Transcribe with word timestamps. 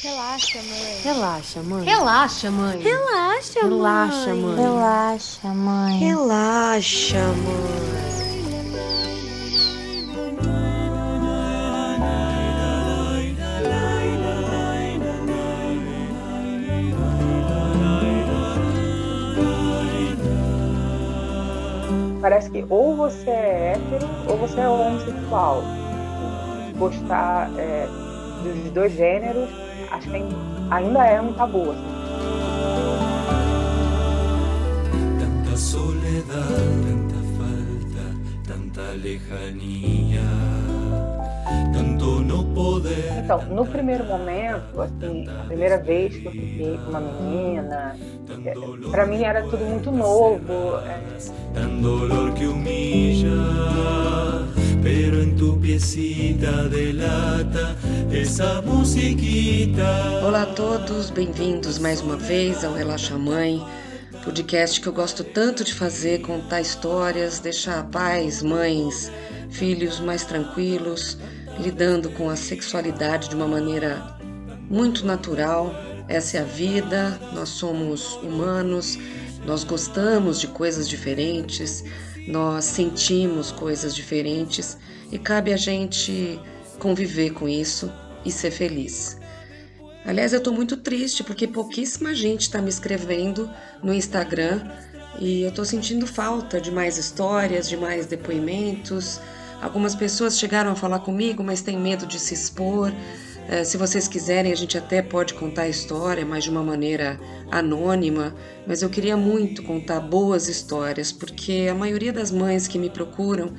Relaxa, 0.00 0.62
mãe. 0.62 1.00
Relaxa, 1.02 1.60
mãe. 1.60 1.84
Relaxa, 1.84 2.50
mãe. 2.52 2.78
Relaxa, 2.78 3.60
Relaxa, 3.60 4.34
mãe. 4.34 4.56
Relaxa, 4.56 5.48
mãe. 5.48 5.98
Relaxa, 5.98 7.18
mãe. 7.18 7.98
Parece 22.20 22.50
que 22.50 22.64
ou 22.70 22.94
você 22.94 23.30
é 23.30 23.72
hétero 23.72 24.08
ou 24.28 24.36
você 24.36 24.60
é 24.60 24.68
homossexual. 24.68 25.62
Gostar 26.76 27.50
é, 27.58 27.88
dos 28.44 28.70
dois 28.72 28.92
gêneros, 28.92 29.48
acho 29.90 30.10
que 30.10 30.24
ainda 30.70 31.06
é 31.06 31.20
um 31.20 31.32
tabu. 31.32 31.70
Assim. 31.70 31.98
Tanta 35.18 35.56
soledad, 35.56 36.46
tanta 36.86 37.20
falta, 37.36 38.04
tanta 38.46 38.82
lejanía. 39.02 40.58
Então, 43.24 43.42
no 43.50 43.66
primeiro 43.66 44.04
momento, 44.04 44.80
assim, 44.80 45.26
a 45.28 45.44
primeira 45.44 45.78
vez 45.78 46.16
que 46.16 46.26
eu 46.26 46.32
fiquei 46.32 46.78
com 46.78 46.90
uma 46.90 47.00
menina, 47.00 47.96
para 48.90 49.06
mim 49.06 49.22
era 49.22 49.42
tudo 49.42 49.64
muito 49.64 49.90
novo. 49.90 50.76
É... 50.86 51.58
Pero 54.82 55.20
en 55.20 55.36
tu 55.36 55.58
piecita 55.58 56.68
essa 58.12 58.62
musiquita. 58.62 60.20
Olá 60.24 60.42
a 60.42 60.46
todos, 60.46 61.10
bem-vindos 61.10 61.78
mais 61.78 62.00
uma 62.00 62.16
vez 62.16 62.64
ao 62.64 62.74
Relaxa 62.74 63.18
Mãe, 63.18 63.60
podcast 64.24 64.80
que 64.80 64.86
eu 64.86 64.92
gosto 64.92 65.24
tanto 65.24 65.64
de 65.64 65.74
fazer, 65.74 66.20
contar 66.20 66.60
histórias, 66.60 67.40
deixar 67.40 67.84
pais, 67.90 68.42
mães, 68.42 69.10
filhos 69.50 70.00
mais 70.00 70.24
tranquilos, 70.24 71.18
lidando 71.58 72.10
com 72.10 72.30
a 72.30 72.36
sexualidade 72.36 73.28
de 73.28 73.34
uma 73.34 73.48
maneira 73.48 74.16
muito 74.70 75.04
natural. 75.04 75.74
Essa 76.08 76.38
é 76.38 76.40
a 76.40 76.44
vida, 76.44 77.20
nós 77.34 77.48
somos 77.50 78.14
humanos, 78.22 78.98
nós 79.44 79.64
gostamos 79.64 80.40
de 80.40 80.46
coisas 80.46 80.88
diferentes, 80.88 81.84
nós 82.28 82.66
sentimos 82.66 83.50
coisas 83.50 83.94
diferentes 83.94 84.76
e 85.10 85.18
cabe 85.18 85.50
a 85.50 85.56
gente 85.56 86.38
conviver 86.78 87.30
com 87.30 87.48
isso 87.48 87.90
e 88.22 88.30
ser 88.30 88.50
feliz. 88.50 89.18
Aliás, 90.04 90.34
eu 90.34 90.38
estou 90.38 90.52
muito 90.52 90.76
triste 90.76 91.24
porque 91.24 91.46
pouquíssima 91.46 92.14
gente 92.14 92.42
está 92.42 92.60
me 92.60 92.68
escrevendo 92.68 93.50
no 93.82 93.94
Instagram 93.94 94.60
e 95.18 95.42
eu 95.42 95.48
estou 95.48 95.64
sentindo 95.64 96.06
falta 96.06 96.60
de 96.60 96.70
mais 96.70 96.98
histórias, 96.98 97.66
de 97.66 97.78
mais 97.78 98.04
depoimentos. 98.04 99.20
Algumas 99.62 99.94
pessoas 99.94 100.38
chegaram 100.38 100.70
a 100.70 100.76
falar 100.76 101.00
comigo, 101.00 101.42
mas 101.42 101.62
têm 101.62 101.78
medo 101.78 102.06
de 102.06 102.20
se 102.20 102.34
expor. 102.34 102.92
É, 103.48 103.64
se 103.64 103.78
vocês 103.78 104.06
quiserem, 104.06 104.52
a 104.52 104.54
gente 104.54 104.76
até 104.76 105.00
pode 105.00 105.32
contar 105.32 105.62
a 105.62 105.68
história, 105.68 106.24
mas 106.24 106.44
de 106.44 106.50
uma 106.50 106.62
maneira 106.62 107.18
anônima. 107.50 108.34
Mas 108.66 108.82
eu 108.82 108.90
queria 108.90 109.16
muito 109.16 109.62
contar 109.62 110.00
boas 110.00 110.48
histórias, 110.48 111.10
porque 111.10 111.66
a 111.70 111.74
maioria 111.74 112.12
das 112.12 112.30
mães 112.30 112.68
que 112.68 112.78
me 112.78 112.90
procuram 112.90 113.54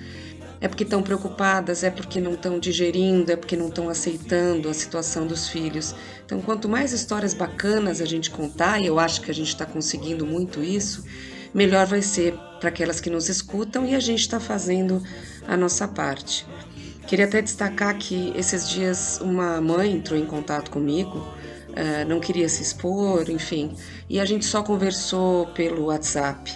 é 0.62 0.68
porque 0.68 0.84
estão 0.84 1.02
preocupadas, 1.02 1.84
é 1.84 1.90
porque 1.90 2.22
não 2.22 2.36
estão 2.36 2.59
digerindo, 2.59 3.31
é 3.31 3.36
porque 3.36 3.58
não 3.58 3.70
estão 3.70 3.90
aceitando 3.90 4.70
a 4.70 4.73
situação 4.76 5.26
dos 5.26 5.50
filhos. 5.50 5.96
Então, 6.24 6.40
quanto 6.40 6.70
mais 6.70 6.94
histórias 6.94 7.34
bacanas 7.34 8.00
a 8.00 8.06
gente 8.06 8.30
contar, 8.30 8.80
e 8.80 8.86
eu 8.86 9.00
acho 9.00 9.22
que 9.22 9.31
a 9.31 9.34
gente 9.34 9.48
está 9.48 9.66
conseguindo 9.66 10.24
muito 10.24 10.64
isso, 10.64 11.03
melhor 11.52 11.88
vai 11.88 12.03
ser 12.03 12.36
para 12.59 12.70
aquelas 12.70 13.00
que 13.00 13.09
nos 13.09 13.28
escutam 13.28 13.88
e 13.88 13.96
a 13.96 14.00
gente 14.00 14.19
está 14.19 14.40
fazendo 14.40 15.02
a 15.47 15.58
nossa 15.58 15.88
parte. 15.88 16.46
Queria 17.09 17.25
até 17.25 17.42
destacar 17.42 17.97
que 17.97 18.31
esses 18.36 18.70
dias 18.70 19.20
uma 19.20 19.59
mãe 19.59 19.94
entrou 19.94 20.18
em 20.18 20.28
contato 20.28 20.70
comigo, 20.70 21.18
uh, 21.18 22.08
não 22.08 22.20
queria 22.20 22.47
se 22.47 22.62
expor, 22.62 23.31
enfim, 23.31 23.75
e 24.08 24.20
a 24.20 24.25
gente 24.25 24.46
só 24.46 24.62
conversou 24.62 25.48
pelo 25.48 25.86
WhatsApp. 25.86 26.53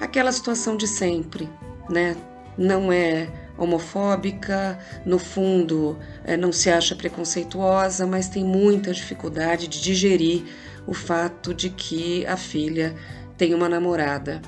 Aquela 0.00 0.32
situação 0.32 0.76
de 0.76 0.88
sempre, 0.88 1.48
né? 1.88 2.16
Não 2.58 2.90
é 2.90 3.28
homofóbica, 3.56 4.76
no 5.06 5.16
fundo 5.16 5.96
é, 6.24 6.36
não 6.36 6.50
se 6.50 6.68
acha 6.70 6.96
preconceituosa, 6.96 8.04
mas 8.04 8.28
tem 8.28 8.44
muita 8.44 8.92
dificuldade 8.92 9.68
de 9.68 9.80
digerir 9.80 10.42
o 10.88 10.92
fato 10.92 11.54
de 11.54 11.70
que 11.70 12.26
a 12.26 12.36
filha 12.36 12.96
tem 13.38 13.54
uma 13.54 13.68
namorada 13.68 14.42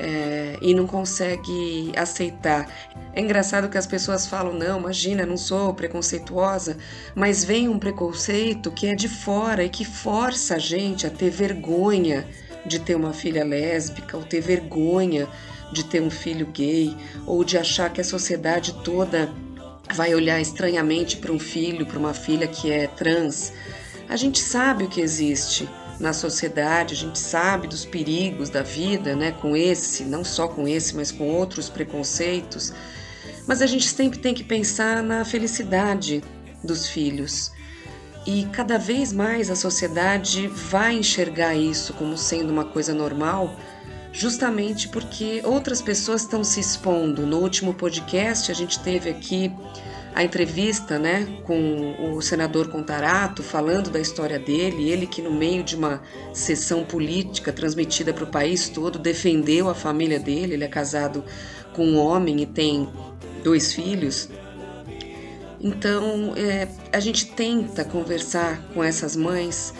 é, 0.00 0.56
e 0.62 0.72
não 0.72 0.86
consegue 0.86 1.92
aceitar. 1.94 2.66
É 3.12 3.20
engraçado 3.20 3.68
que 3.68 3.76
as 3.76 3.86
pessoas 3.86 4.26
falam: 4.26 4.54
não, 4.54 4.80
imagina, 4.80 5.26
não 5.26 5.36
sou 5.36 5.74
preconceituosa, 5.74 6.78
mas 7.14 7.44
vem 7.44 7.68
um 7.68 7.78
preconceito 7.78 8.70
que 8.70 8.86
é 8.86 8.94
de 8.94 9.08
fora 9.08 9.62
e 9.62 9.68
que 9.68 9.84
força 9.84 10.54
a 10.54 10.58
gente 10.58 11.06
a 11.06 11.10
ter 11.10 11.30
vergonha 11.30 12.26
de 12.64 12.78
ter 12.78 12.94
uma 12.94 13.12
filha 13.12 13.44
lésbica, 13.44 14.16
ou 14.16 14.22
ter 14.22 14.40
vergonha 14.40 15.28
de 15.72 15.84
ter 15.84 16.02
um 16.02 16.10
filho 16.10 16.46
gay, 16.46 16.96
ou 17.26 17.44
de 17.44 17.58
achar 17.58 17.92
que 17.92 18.00
a 18.00 18.04
sociedade 18.04 18.72
toda 18.82 19.30
vai 19.94 20.14
olhar 20.14 20.40
estranhamente 20.40 21.16
para 21.16 21.32
um 21.32 21.38
filho, 21.38 21.84
para 21.84 21.98
uma 21.98 22.14
filha 22.14 22.46
que 22.46 22.70
é 22.70 22.86
trans. 22.86 23.52
A 24.08 24.16
gente 24.16 24.40
sabe 24.40 24.84
o 24.84 24.88
que 24.88 25.00
existe 25.00 25.68
na 26.00 26.14
sociedade, 26.14 26.94
a 26.94 26.96
gente 26.96 27.18
sabe 27.18 27.68
dos 27.68 27.84
perigos 27.84 28.48
da 28.48 28.62
vida, 28.62 29.14
né, 29.14 29.32
com 29.32 29.54
esse, 29.54 30.02
não 30.04 30.24
só 30.24 30.48
com 30.48 30.66
esse, 30.66 30.96
mas 30.96 31.12
com 31.12 31.28
outros 31.28 31.68
preconceitos. 31.68 32.72
Mas 33.46 33.60
a 33.60 33.66
gente 33.66 33.86
sempre 33.86 34.18
tem 34.18 34.32
que 34.32 34.42
pensar 34.42 35.02
na 35.02 35.24
felicidade 35.24 36.24
dos 36.64 36.88
filhos. 36.88 37.52
E 38.26 38.46
cada 38.52 38.78
vez 38.78 39.12
mais 39.12 39.50
a 39.50 39.56
sociedade 39.56 40.48
vai 40.48 40.94
enxergar 40.94 41.54
isso 41.54 41.92
como 41.94 42.16
sendo 42.16 42.50
uma 42.50 42.64
coisa 42.64 42.94
normal, 42.94 43.54
justamente 44.12 44.88
porque 44.88 45.42
outras 45.44 45.82
pessoas 45.82 46.22
estão 46.22 46.42
se 46.42 46.60
expondo. 46.60 47.26
No 47.26 47.38
último 47.38 47.74
podcast, 47.74 48.50
a 48.50 48.54
gente 48.54 48.80
teve 48.80 49.10
aqui 49.10 49.52
a 50.14 50.24
entrevista 50.24 50.98
né, 50.98 51.26
com 51.44 52.14
o 52.16 52.20
senador 52.20 52.68
Contarato, 52.68 53.42
falando 53.42 53.90
da 53.90 54.00
história 54.00 54.38
dele, 54.38 54.90
ele 54.90 55.06
que 55.06 55.22
no 55.22 55.32
meio 55.32 55.62
de 55.62 55.76
uma 55.76 56.02
sessão 56.34 56.84
política 56.84 57.52
transmitida 57.52 58.12
para 58.12 58.24
o 58.24 58.26
país 58.26 58.68
todo, 58.68 58.98
defendeu 58.98 59.68
a 59.68 59.74
família 59.74 60.18
dele, 60.18 60.54
ele 60.54 60.64
é 60.64 60.68
casado 60.68 61.24
com 61.72 61.86
um 61.86 61.98
homem 61.98 62.40
e 62.42 62.46
tem 62.46 62.88
dois 63.44 63.72
filhos. 63.72 64.28
Então, 65.60 66.34
é, 66.36 66.68
a 66.92 66.98
gente 66.98 67.26
tenta 67.26 67.84
conversar 67.84 68.62
com 68.74 68.82
essas 68.82 69.14
mães 69.14 69.74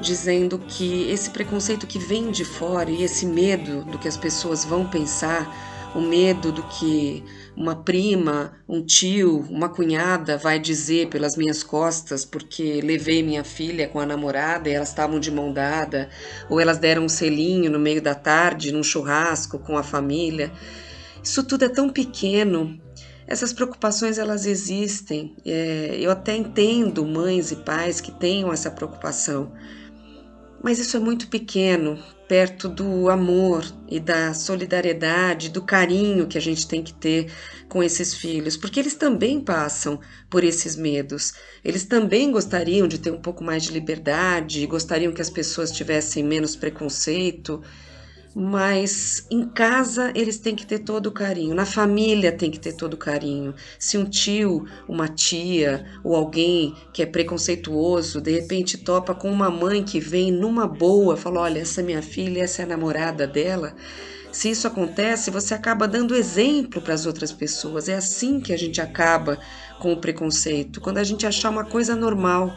dizendo 0.00 0.58
que 0.58 1.10
esse 1.10 1.30
preconceito 1.30 1.86
que 1.86 1.98
vem 1.98 2.30
de 2.30 2.44
fora 2.44 2.90
e 2.90 3.02
esse 3.02 3.26
medo 3.26 3.84
do 3.84 3.98
que 3.98 4.08
as 4.08 4.16
pessoas 4.16 4.64
vão 4.64 4.86
pensar, 4.86 5.92
o 5.94 6.00
medo 6.00 6.50
do 6.50 6.62
que 6.64 7.22
uma 7.56 7.76
prima, 7.76 8.56
um 8.68 8.84
tio, 8.84 9.46
uma 9.48 9.68
cunhada 9.68 10.36
vai 10.36 10.58
dizer 10.58 11.08
pelas 11.08 11.36
minhas 11.36 11.62
costas 11.62 12.24
porque 12.24 12.80
levei 12.80 13.22
minha 13.22 13.44
filha 13.44 13.88
com 13.88 14.00
a 14.00 14.06
namorada 14.06 14.68
e 14.68 14.72
elas 14.72 14.88
estavam 14.88 15.20
de 15.20 15.30
mão 15.30 15.52
dada, 15.52 16.08
ou 16.48 16.60
elas 16.60 16.78
deram 16.78 17.04
um 17.04 17.08
selinho 17.08 17.70
no 17.70 17.78
meio 17.78 18.02
da 18.02 18.14
tarde 18.14 18.72
num 18.72 18.82
churrasco 18.82 19.58
com 19.58 19.78
a 19.78 19.82
família. 19.82 20.52
Isso 21.22 21.44
tudo 21.44 21.64
é 21.64 21.68
tão 21.68 21.88
pequeno. 21.88 22.78
Essas 23.26 23.52
preocupações 23.52 24.18
elas 24.18 24.46
existem. 24.46 25.36
É, 25.44 25.96
eu 25.98 26.10
até 26.10 26.36
entendo 26.36 27.06
mães 27.06 27.52
e 27.52 27.56
pais 27.56 28.00
que 28.00 28.12
tenham 28.12 28.52
essa 28.52 28.70
preocupação, 28.70 29.52
mas 30.64 30.78
isso 30.78 30.96
é 30.96 31.00
muito 31.00 31.28
pequeno 31.28 32.02
perto 32.26 32.70
do 32.70 33.10
amor 33.10 33.70
e 33.86 34.00
da 34.00 34.32
solidariedade, 34.32 35.50
do 35.50 35.60
carinho 35.60 36.26
que 36.26 36.38
a 36.38 36.40
gente 36.40 36.66
tem 36.66 36.82
que 36.82 36.94
ter 36.94 37.30
com 37.68 37.82
esses 37.82 38.14
filhos, 38.14 38.56
porque 38.56 38.80
eles 38.80 38.94
também 38.94 39.38
passam 39.38 40.00
por 40.30 40.42
esses 40.42 40.74
medos. 40.74 41.34
Eles 41.62 41.84
também 41.84 42.32
gostariam 42.32 42.88
de 42.88 42.98
ter 42.98 43.10
um 43.10 43.20
pouco 43.20 43.44
mais 43.44 43.62
de 43.64 43.72
liberdade, 43.72 44.66
gostariam 44.66 45.12
que 45.12 45.20
as 45.20 45.28
pessoas 45.28 45.70
tivessem 45.70 46.24
menos 46.24 46.56
preconceito 46.56 47.62
mas 48.34 49.26
em 49.30 49.46
casa 49.46 50.10
eles 50.14 50.38
têm 50.38 50.56
que 50.56 50.66
ter 50.66 50.80
todo 50.80 51.06
o 51.06 51.12
carinho, 51.12 51.54
na 51.54 51.64
família 51.64 52.32
tem 52.32 52.50
que 52.50 52.58
ter 52.58 52.72
todo 52.72 52.94
o 52.94 52.98
carinho. 52.98 53.54
Se 53.78 53.96
um 53.96 54.04
tio, 54.04 54.66
uma 54.88 55.06
tia 55.06 55.84
ou 56.02 56.16
alguém 56.16 56.74
que 56.92 57.02
é 57.02 57.06
preconceituoso 57.06 58.20
de 58.20 58.32
repente 58.32 58.78
topa 58.78 59.14
com 59.14 59.30
uma 59.30 59.50
mãe 59.50 59.84
que 59.84 60.00
vem 60.00 60.32
numa 60.32 60.66
boa, 60.66 61.16
fala: 61.16 61.42
olha, 61.42 61.60
essa 61.60 61.80
é 61.80 61.84
minha 61.84 62.02
filha, 62.02 62.42
essa 62.42 62.62
é 62.62 62.64
a 62.64 62.68
namorada 62.68 63.26
dela. 63.26 63.74
Se 64.32 64.50
isso 64.50 64.66
acontece, 64.66 65.30
você 65.30 65.54
acaba 65.54 65.86
dando 65.86 66.16
exemplo 66.16 66.82
para 66.82 66.92
as 66.92 67.06
outras 67.06 67.30
pessoas. 67.32 67.88
É 67.88 67.94
assim 67.94 68.40
que 68.40 68.52
a 68.52 68.58
gente 68.58 68.80
acaba 68.80 69.38
com 69.78 69.92
o 69.92 69.96
preconceito, 69.96 70.80
quando 70.80 70.98
a 70.98 71.04
gente 71.04 71.24
achar 71.24 71.50
uma 71.50 71.64
coisa 71.64 71.94
normal 71.94 72.52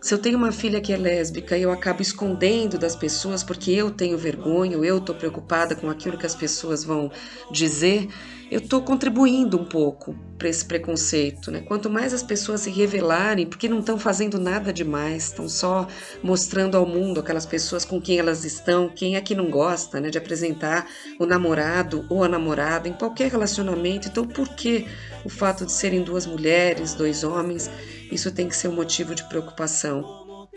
Se 0.00 0.14
eu 0.14 0.18
tenho 0.18 0.38
uma 0.38 0.50
filha 0.50 0.80
que 0.80 0.92
é 0.92 0.96
lésbica 0.96 1.58
e 1.58 1.62
eu 1.62 1.70
acabo 1.70 2.00
escondendo 2.00 2.78
das 2.78 2.96
pessoas 2.96 3.44
porque 3.44 3.70
eu 3.70 3.90
tenho 3.90 4.16
vergonha, 4.16 4.76
eu 4.76 4.96
estou 4.98 5.14
preocupada 5.14 5.76
com 5.76 5.90
aquilo 5.90 6.16
que 6.16 6.24
as 6.24 6.34
pessoas 6.34 6.82
vão 6.82 7.12
dizer, 7.50 8.08
eu 8.50 8.58
estou 8.58 8.82
contribuindo 8.82 9.56
um 9.56 9.64
pouco 9.64 10.14
para 10.36 10.48
esse 10.48 10.64
preconceito. 10.64 11.50
Né? 11.50 11.60
Quanto 11.60 11.88
mais 11.88 12.12
as 12.12 12.22
pessoas 12.22 12.62
se 12.62 12.70
revelarem, 12.70 13.46
porque 13.46 13.68
não 13.68 13.78
estão 13.78 13.96
fazendo 13.96 14.40
nada 14.40 14.72
demais, 14.72 15.24
estão 15.24 15.48
só 15.48 15.86
mostrando 16.22 16.76
ao 16.76 16.84
mundo 16.84 17.20
aquelas 17.20 17.46
pessoas 17.46 17.84
com 17.84 18.00
quem 18.00 18.18
elas 18.18 18.44
estão, 18.44 18.88
quem 18.88 19.14
é 19.14 19.20
que 19.20 19.34
não 19.34 19.50
gosta 19.50 20.00
né, 20.00 20.10
de 20.10 20.18
apresentar 20.18 20.88
o 21.18 21.26
namorado 21.26 22.04
ou 22.08 22.24
a 22.24 22.28
namorada 22.28 22.88
em 22.88 22.92
qualquer 22.92 23.30
relacionamento. 23.30 24.08
Então, 24.08 24.26
por 24.26 24.48
que 24.48 24.86
o 25.24 25.28
fato 25.28 25.64
de 25.64 25.72
serem 25.72 26.02
duas 26.02 26.26
mulheres, 26.26 26.94
dois 26.94 27.22
homens, 27.22 27.70
isso 28.10 28.32
tem 28.32 28.48
que 28.48 28.56
ser 28.56 28.68
um 28.68 28.74
motivo 28.74 29.14
de 29.14 29.22
preocupação? 29.28 30.48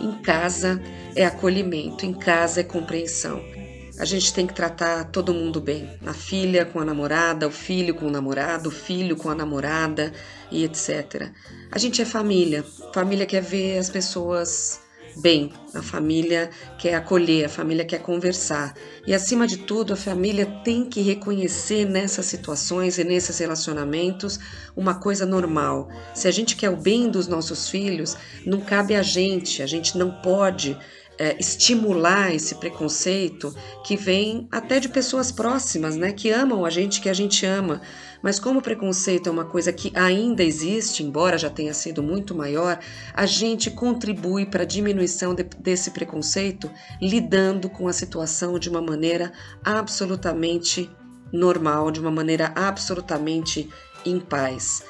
Em 0.00 0.12
casa 0.22 0.80
é 1.14 1.26
acolhimento, 1.26 2.06
em 2.06 2.14
casa 2.14 2.60
é 2.60 2.64
compreensão. 2.64 3.61
A 3.98 4.04
gente 4.04 4.32
tem 4.32 4.46
que 4.46 4.54
tratar 4.54 5.04
todo 5.04 5.34
mundo 5.34 5.60
bem. 5.60 5.90
A 6.06 6.14
filha 6.14 6.64
com 6.64 6.80
a 6.80 6.84
namorada, 6.84 7.46
o 7.46 7.50
filho 7.50 7.94
com 7.94 8.06
o 8.06 8.10
namorado, 8.10 8.68
o 8.68 8.72
filho 8.72 9.16
com 9.16 9.28
a 9.28 9.34
namorada 9.34 10.12
e 10.50 10.64
etc. 10.64 11.30
A 11.70 11.78
gente 11.78 12.00
é 12.00 12.04
família. 12.04 12.64
Família 12.92 13.26
quer 13.26 13.42
ver 13.42 13.78
as 13.78 13.90
pessoas 13.90 14.80
bem. 15.16 15.52
A 15.74 15.82
família 15.82 16.50
quer 16.78 16.94
acolher, 16.94 17.44
a 17.44 17.48
família 17.48 17.84
quer 17.84 18.00
conversar. 18.00 18.74
E 19.06 19.14
acima 19.14 19.46
de 19.46 19.58
tudo, 19.58 19.92
a 19.92 19.96
família 19.96 20.46
tem 20.64 20.84
que 20.84 21.02
reconhecer 21.02 21.84
nessas 21.84 22.26
situações 22.26 22.98
e 22.98 23.04
nesses 23.04 23.38
relacionamentos 23.38 24.38
uma 24.76 24.94
coisa 24.94 25.26
normal. 25.26 25.90
Se 26.14 26.28
a 26.28 26.30
gente 26.30 26.56
quer 26.56 26.70
o 26.70 26.76
bem 26.76 27.10
dos 27.10 27.28
nossos 27.28 27.68
filhos, 27.68 28.16
não 28.46 28.60
cabe 28.60 28.94
a 28.94 29.02
gente, 29.02 29.62
a 29.62 29.66
gente 29.66 29.98
não 29.98 30.10
pode 30.22 30.78
é, 31.18 31.36
estimular 31.38 32.34
esse 32.34 32.54
preconceito 32.56 33.54
que 33.84 33.96
vem 33.96 34.48
até 34.50 34.80
de 34.80 34.88
pessoas 34.88 35.30
próximas, 35.30 35.96
né, 35.96 36.12
que 36.12 36.30
amam 36.30 36.64
a 36.64 36.70
gente, 36.70 37.00
que 37.00 37.08
a 37.08 37.14
gente 37.14 37.44
ama. 37.46 37.80
Mas 38.22 38.38
como 38.38 38.60
o 38.60 38.62
preconceito 38.62 39.28
é 39.28 39.32
uma 39.32 39.44
coisa 39.44 39.72
que 39.72 39.92
ainda 39.96 40.44
existe, 40.44 41.02
embora 41.02 41.36
já 41.36 41.50
tenha 41.50 41.74
sido 41.74 42.02
muito 42.02 42.34
maior, 42.34 42.78
a 43.12 43.26
gente 43.26 43.70
contribui 43.70 44.46
para 44.46 44.62
a 44.62 44.66
diminuição 44.66 45.34
de, 45.34 45.42
desse 45.42 45.90
preconceito 45.90 46.70
lidando 47.00 47.68
com 47.68 47.88
a 47.88 47.92
situação 47.92 48.58
de 48.58 48.68
uma 48.68 48.80
maneira 48.80 49.32
absolutamente 49.64 50.88
normal, 51.32 51.90
de 51.90 51.98
uma 51.98 52.10
maneira 52.10 52.52
absolutamente 52.54 53.68
em 54.04 54.20
paz. 54.20 54.84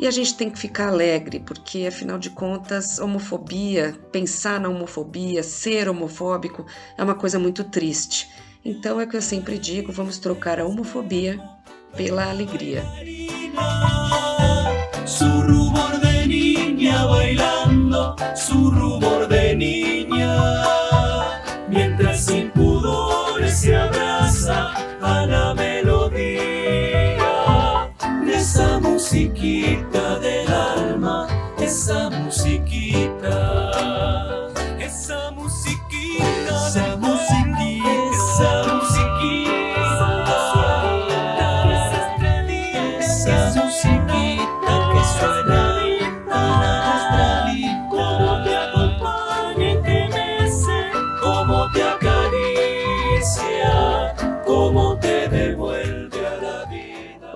E 0.00 0.06
a 0.06 0.10
gente 0.10 0.34
tem 0.34 0.48
que 0.48 0.58
ficar 0.58 0.88
alegre, 0.88 1.40
porque 1.40 1.86
afinal 1.86 2.18
de 2.18 2.30
contas, 2.30 2.98
homofobia, 2.98 3.94
pensar 4.10 4.58
na 4.58 4.70
homofobia, 4.70 5.42
ser 5.42 5.90
homofóbico 5.90 6.64
é 6.96 7.04
uma 7.04 7.14
coisa 7.14 7.38
muito 7.38 7.64
triste. 7.64 8.26
Então 8.64 8.98
é 8.98 9.04
o 9.04 9.08
que 9.08 9.18
eu 9.18 9.20
sempre 9.20 9.58
digo: 9.58 9.92
vamos 9.92 10.16
trocar 10.16 10.58
a 10.58 10.64
homofobia 10.64 11.38
pela 11.94 12.30
alegria. 12.30 12.82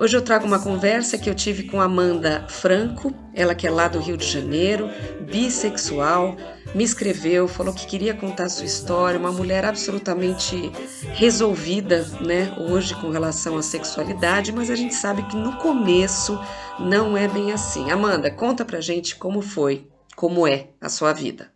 Hoje 0.04 0.18
eu 0.18 0.22
trago 0.22 0.46
uma 0.46 0.62
conversa 0.62 1.16
que 1.16 1.30
eu 1.30 1.34
tive 1.34 1.62
com 1.62 1.80
Amanda 1.80 2.46
Franco, 2.46 3.10
ela 3.32 3.54
que 3.54 3.66
é 3.66 3.70
lá 3.70 3.88
do 3.88 3.98
Rio 3.98 4.18
de 4.18 4.26
Janeiro, 4.26 4.90
bissexual, 5.22 6.36
me 6.74 6.84
escreveu, 6.84 7.48
falou 7.48 7.72
que 7.72 7.86
queria 7.86 8.12
contar 8.14 8.50
sua 8.50 8.66
história, 8.66 9.18
uma 9.18 9.32
mulher 9.32 9.64
absolutamente 9.64 10.70
resolvida, 11.14 12.04
né, 12.20 12.54
hoje 12.70 12.94
com 13.00 13.08
relação 13.08 13.56
à 13.56 13.62
sexualidade, 13.62 14.52
mas 14.52 14.68
a 14.68 14.76
gente 14.76 14.94
sabe 14.94 15.22
que 15.22 15.36
no 15.36 15.56
começo 15.56 16.38
não 16.78 17.16
é 17.16 17.26
bem 17.26 17.50
assim. 17.50 17.90
Amanda, 17.90 18.30
conta 18.30 18.62
pra 18.62 18.82
gente 18.82 19.16
como 19.16 19.40
foi, 19.40 19.90
como 20.14 20.46
é 20.46 20.68
a 20.82 20.90
sua 20.90 21.14
vida. 21.14 21.50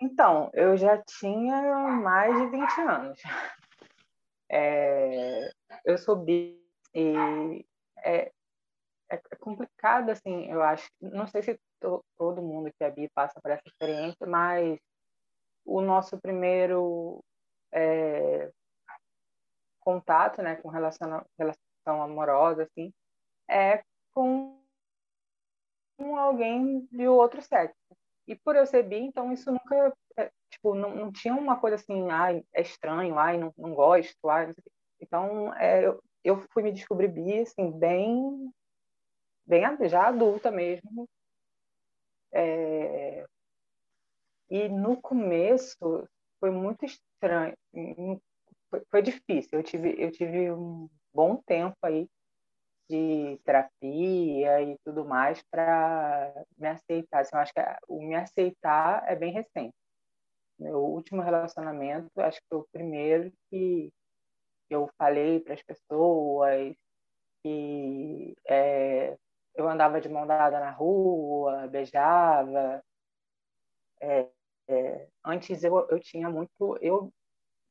Então, 0.00 0.50
eu 0.54 0.78
já 0.78 0.96
tinha 0.96 1.60
mais 2.02 2.34
de 2.34 2.46
20 2.46 2.80
anos. 2.80 3.18
É, 4.52 5.50
eu 5.82 5.96
sou 5.96 6.14
bi 6.14 6.62
e 6.94 7.64
é, 8.04 8.30
é, 9.08 9.16
complicado, 9.40 10.10
assim, 10.10 10.50
eu 10.50 10.62
acho. 10.62 10.90
Não 11.00 11.26
sei 11.26 11.42
se 11.42 11.58
to, 11.80 12.04
todo 12.18 12.42
mundo 12.42 12.70
que 12.78 12.84
é 12.84 12.90
bi 12.90 13.08
passa 13.14 13.40
por 13.40 13.50
essa 13.50 13.66
experiência, 13.66 14.26
mas 14.26 14.78
o 15.64 15.80
nosso 15.80 16.20
primeiro 16.20 17.24
é, 17.72 18.50
contato, 19.80 20.42
né, 20.42 20.56
com 20.56 20.68
relação, 20.68 21.24
relação 21.38 22.02
amorosa, 22.02 22.64
assim, 22.64 22.92
é 23.48 23.82
com, 24.12 24.60
alguém 25.98 26.86
de 26.92 27.08
outro 27.08 27.40
sexo. 27.40 27.76
E 28.26 28.36
por 28.36 28.54
eu 28.54 28.66
ser 28.66 28.82
bi, 28.82 28.98
então 28.98 29.32
isso 29.32 29.50
nunca 29.50 29.76
é, 29.76 29.92
tipo, 30.52 30.74
não, 30.74 30.94
não 30.94 31.12
tinha 31.12 31.34
uma 31.34 31.58
coisa 31.58 31.76
assim, 31.76 32.10
ai, 32.10 32.44
é 32.54 32.62
estranho, 32.62 33.18
ai, 33.18 33.38
não, 33.38 33.52
não 33.56 33.74
gosto, 33.74 34.28
ai, 34.28 34.46
não 34.46 34.54
então 35.00 35.52
é, 35.54 35.84
eu, 35.86 36.00
eu 36.22 36.36
fui 36.52 36.62
me 36.62 36.72
descobrir 36.72 37.08
bi, 37.08 37.40
assim, 37.40 37.70
bem, 37.72 38.52
bem 39.44 39.64
já 39.88 40.06
adulta 40.06 40.50
mesmo. 40.50 41.08
É, 42.32 43.26
e 44.48 44.68
no 44.68 45.00
começo 45.00 46.08
foi 46.38 46.50
muito 46.50 46.84
estranho, 46.84 47.56
foi, 48.70 48.82
foi 48.90 49.02
difícil. 49.02 49.58
Eu 49.58 49.62
tive, 49.62 49.94
eu 49.98 50.10
tive 50.12 50.52
um 50.52 50.88
bom 51.12 51.36
tempo 51.46 51.76
aí 51.82 52.08
de 52.88 53.40
terapia 53.44 54.62
e 54.62 54.76
tudo 54.84 55.04
mais 55.04 55.42
para 55.50 56.44
me 56.58 56.68
aceitar. 56.68 57.20
Assim, 57.20 57.34
eu 57.34 57.40
acho 57.40 57.52
que 57.54 57.60
o 57.88 58.02
me 58.02 58.14
aceitar 58.14 59.02
é 59.08 59.16
bem 59.16 59.32
recente. 59.32 59.74
Meu 60.62 60.78
último 60.78 61.20
relacionamento, 61.22 62.08
acho 62.20 62.40
que 62.40 62.46
foi 62.48 62.58
o 62.58 62.68
primeiro 62.70 63.32
que 63.50 63.92
eu 64.70 64.88
falei 64.96 65.40
para 65.40 65.54
as 65.54 65.62
pessoas 65.62 66.74
que 67.42 68.36
é, 68.48 69.18
eu 69.54 69.68
andava 69.68 70.00
de 70.00 70.08
mão 70.08 70.26
dada 70.26 70.60
na 70.60 70.70
rua, 70.70 71.66
beijava. 71.66 72.82
É, 74.00 74.28
é, 74.68 75.08
antes 75.24 75.64
eu, 75.64 75.86
eu 75.90 75.98
tinha 75.98 76.30
muito, 76.30 76.78
eu 76.80 77.12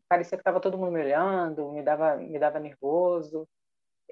parecia 0.10 0.38
que 0.38 0.41
estava 0.41 0.60
todo 0.60 0.77
mundo 0.77 0.91
me 0.91 1.01
olhando, 1.01 1.71
me 1.71 1.81
dava 1.81 2.17
me 2.17 2.38
dava 2.38 2.60
nervoso. 2.60 3.48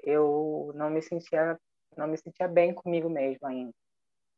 Eu 0.02 0.72
não 0.74 0.88
me 0.88 1.02
sentia 1.02 1.58
não 1.96 2.06
me 2.06 2.16
sentia 2.16 2.48
bem 2.48 2.72
comigo 2.72 3.10
mesmo 3.10 3.46
ainda. 3.46 3.74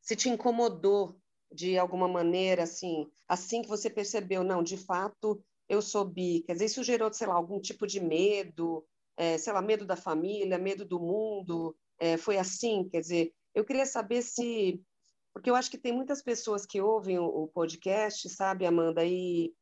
Se 0.00 0.16
te 0.16 0.28
incomodou 0.28 1.16
de 1.54 1.78
alguma 1.78 2.08
maneira, 2.08 2.62
assim, 2.64 3.10
assim 3.28 3.62
que 3.62 3.68
você 3.68 3.88
percebeu, 3.90 4.42
não, 4.42 4.62
de 4.62 4.76
fato, 4.76 5.42
eu 5.68 5.80
sou 5.80 6.04
bi, 6.04 6.42
quer 6.42 6.54
dizer, 6.54 6.66
isso 6.66 6.82
gerou, 6.82 7.12
sei 7.12 7.26
lá, 7.26 7.34
algum 7.34 7.60
tipo 7.60 7.86
de 7.86 8.00
medo, 8.00 8.84
é, 9.16 9.38
sei 9.38 9.52
lá, 9.52 9.62
medo 9.62 9.86
da 9.86 9.96
família, 9.96 10.58
medo 10.58 10.84
do 10.84 11.00
mundo, 11.00 11.76
é, 11.98 12.16
foi 12.16 12.36
assim, 12.36 12.88
quer 12.88 13.00
dizer, 13.00 13.32
eu 13.54 13.64
queria 13.64 13.86
saber 13.86 14.22
se, 14.22 14.82
porque 15.32 15.48
eu 15.48 15.54
acho 15.54 15.70
que 15.70 15.78
tem 15.78 15.92
muitas 15.92 16.22
pessoas 16.22 16.66
que 16.66 16.80
ouvem 16.80 17.18
o, 17.18 17.46
podcast, 17.48 18.28
sabe, 18.28 18.66
Amanda, 18.66 19.04
e, 19.04 19.54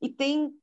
e 0.00 0.08
tem 0.08 0.54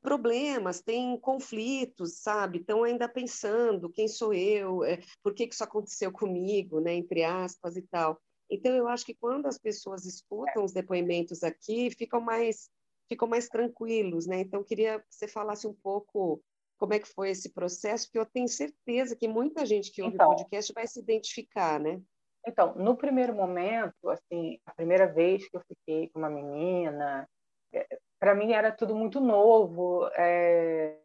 problemas, 0.00 0.80
tem 0.80 1.18
conflitos, 1.18 2.18
sabe? 2.18 2.58
Estão 2.58 2.84
ainda 2.84 3.08
pensando 3.08 3.90
quem 3.90 4.08
sou 4.08 4.32
eu, 4.32 4.84
é, 4.84 5.00
por 5.22 5.34
que, 5.34 5.46
que 5.46 5.54
isso 5.54 5.64
aconteceu 5.64 6.12
comigo, 6.12 6.80
né? 6.80 6.94
Entre 6.94 7.24
aspas 7.24 7.76
e 7.76 7.82
tal. 7.82 8.20
Então, 8.50 8.74
eu 8.74 8.88
acho 8.88 9.04
que 9.04 9.14
quando 9.14 9.46
as 9.46 9.58
pessoas 9.58 10.04
escutam 10.04 10.64
os 10.64 10.72
depoimentos 10.72 11.42
aqui, 11.42 11.90
ficam 11.90 12.20
mais, 12.20 12.70
ficam 13.08 13.26
mais 13.26 13.48
tranquilos, 13.48 14.26
né? 14.26 14.40
Então, 14.40 14.62
queria 14.62 15.00
que 15.00 15.06
você 15.10 15.26
falasse 15.26 15.66
um 15.66 15.74
pouco 15.74 16.42
como 16.78 16.92
é 16.92 16.98
que 16.98 17.08
foi 17.08 17.30
esse 17.30 17.52
processo, 17.52 18.06
porque 18.06 18.18
eu 18.18 18.26
tenho 18.26 18.48
certeza 18.48 19.16
que 19.16 19.28
muita 19.28 19.64
gente 19.64 19.90
que 19.90 20.02
ouve 20.02 20.14
o 20.14 20.16
então, 20.16 20.28
podcast 20.28 20.72
vai 20.74 20.86
se 20.86 21.00
identificar, 21.00 21.80
né? 21.80 22.00
Então, 22.46 22.74
no 22.74 22.96
primeiro 22.96 23.34
momento, 23.34 24.10
assim, 24.10 24.58
a 24.66 24.74
primeira 24.74 25.06
vez 25.06 25.48
que 25.48 25.56
eu 25.56 25.62
fiquei 25.62 26.10
com 26.10 26.18
uma 26.18 26.28
menina, 26.28 27.26
é, 27.72 27.98
para 28.18 28.34
mim 28.34 28.52
era 28.52 28.70
tudo 28.70 28.94
muito 28.94 29.20
novo. 29.20 30.08
É... 30.14 30.98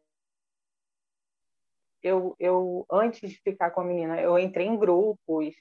Eu, 2.01 2.35
eu, 2.39 2.85
antes 2.89 3.29
de 3.29 3.41
ficar 3.41 3.71
com 3.71 3.81
a 3.81 3.83
menina, 3.83 4.21
eu 4.21 4.37
entrei 4.37 4.65
em 4.65 4.77
grupos 4.77 5.53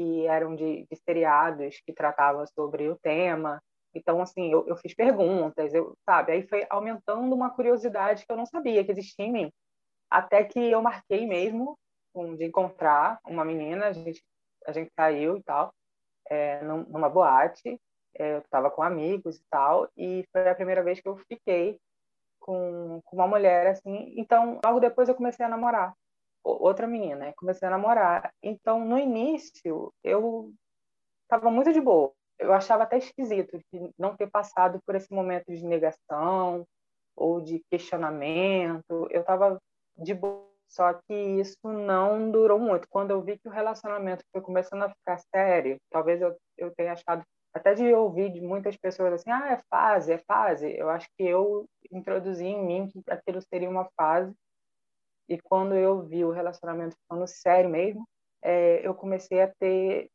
que 0.00 0.26
eram 0.26 0.56
de, 0.56 0.86
de 0.90 0.96
seriados 1.04 1.78
que 1.84 1.92
tratavam 1.92 2.46
sobre 2.46 2.88
o 2.88 2.96
tema. 2.96 3.62
Então, 3.94 4.22
assim, 4.22 4.50
eu, 4.50 4.66
eu 4.66 4.74
fiz 4.76 4.94
perguntas, 4.94 5.74
eu, 5.74 5.94
sabe? 6.08 6.32
Aí 6.32 6.48
foi 6.48 6.64
aumentando 6.70 7.34
uma 7.34 7.50
curiosidade 7.50 8.24
que 8.24 8.32
eu 8.32 8.36
não 8.36 8.46
sabia 8.46 8.82
que 8.82 8.90
existia 8.92 9.26
em 9.26 9.32
mim. 9.32 9.52
Até 10.08 10.42
que 10.42 10.58
eu 10.58 10.80
marquei 10.80 11.26
mesmo 11.26 11.78
um, 12.14 12.34
de 12.34 12.46
encontrar 12.46 13.20
uma 13.26 13.44
menina, 13.44 13.88
a 13.88 13.92
gente, 13.92 14.22
a 14.66 14.72
gente 14.72 14.90
saiu 14.98 15.36
e 15.36 15.42
tal, 15.42 15.70
é, 16.30 16.62
numa 16.62 17.10
boate, 17.10 17.78
é, 18.14 18.36
eu 18.36 18.38
estava 18.38 18.70
com 18.70 18.82
amigos 18.82 19.36
e 19.36 19.44
tal, 19.50 19.86
e 19.98 20.24
foi 20.32 20.48
a 20.48 20.54
primeira 20.54 20.82
vez 20.82 20.98
que 20.98 21.08
eu 21.08 21.18
fiquei 21.28 21.78
com, 22.38 23.02
com 23.04 23.16
uma 23.16 23.28
mulher, 23.28 23.66
assim. 23.66 24.14
Então, 24.16 24.58
logo 24.64 24.80
depois 24.80 25.10
eu 25.10 25.14
comecei 25.14 25.44
a 25.44 25.48
namorar. 25.48 25.92
Outra 26.42 26.86
menina, 26.86 27.32
comecei 27.36 27.68
a 27.68 27.70
namorar. 27.70 28.32
Então, 28.42 28.84
no 28.84 28.98
início, 28.98 29.92
eu 30.02 30.52
estava 31.24 31.50
muito 31.50 31.72
de 31.72 31.80
boa 31.80 32.12
eu 32.40 32.52
achava 32.54 32.84
até 32.84 32.96
esquisito 32.96 33.58
de 33.72 33.92
não 33.98 34.16
ter 34.16 34.28
passado 34.28 34.80
por 34.84 34.94
esse 34.94 35.12
momento 35.12 35.52
de 35.54 35.64
negação 35.64 36.66
ou 37.14 37.40
de 37.40 37.62
questionamento. 37.70 39.06
Eu 39.10 39.20
estava 39.20 39.58
de 39.96 40.14
boa, 40.14 40.48
só 40.68 40.94
que 40.94 41.14
isso 41.14 41.58
não 41.64 42.30
durou 42.30 42.58
muito. 42.58 42.88
Quando 42.88 43.10
eu 43.10 43.20
vi 43.20 43.38
que 43.38 43.46
o 43.46 43.52
relacionamento 43.52 44.24
foi 44.32 44.40
começando 44.40 44.84
a 44.84 44.88
ficar 44.88 45.18
sério, 45.34 45.76
talvez 45.90 46.20
eu, 46.22 46.34
eu 46.56 46.72
tenha 46.74 46.92
achado, 46.92 47.22
até 47.52 47.74
de 47.74 47.92
ouvir 47.92 48.32
de 48.32 48.40
muitas 48.40 48.76
pessoas 48.76 49.12
assim, 49.12 49.30
ah, 49.30 49.52
é 49.52 49.62
fase, 49.68 50.12
é 50.12 50.18
fase. 50.18 50.74
Eu 50.74 50.88
acho 50.88 51.06
que 51.18 51.24
eu 51.24 51.66
introduzi 51.92 52.46
em 52.46 52.64
mim 52.64 52.88
que 52.88 53.02
aquilo 53.10 53.42
seria 53.42 53.68
uma 53.68 53.86
fase. 53.96 54.34
E 55.30 55.40
quando 55.40 55.76
eu 55.76 56.02
vi 56.02 56.24
o 56.24 56.32
relacionamento 56.32 56.96
ficando 56.96 57.24
sério 57.24 57.70
mesmo, 57.70 58.04
é, 58.42 58.84
eu 58.84 58.92
comecei 58.92 59.40
a 59.40 59.46
ter 59.60 60.10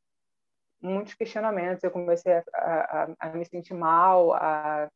muitos 0.81 1.13
questionamentos. 1.13 1.81
Eu 1.81 1.89
comecei 1.89 2.33
a, 2.33 2.43
a, 2.53 3.07
a 3.19 3.29
me 3.29 3.45
sentir 3.45 3.73
mal, 3.73 4.33
a, 4.33 4.89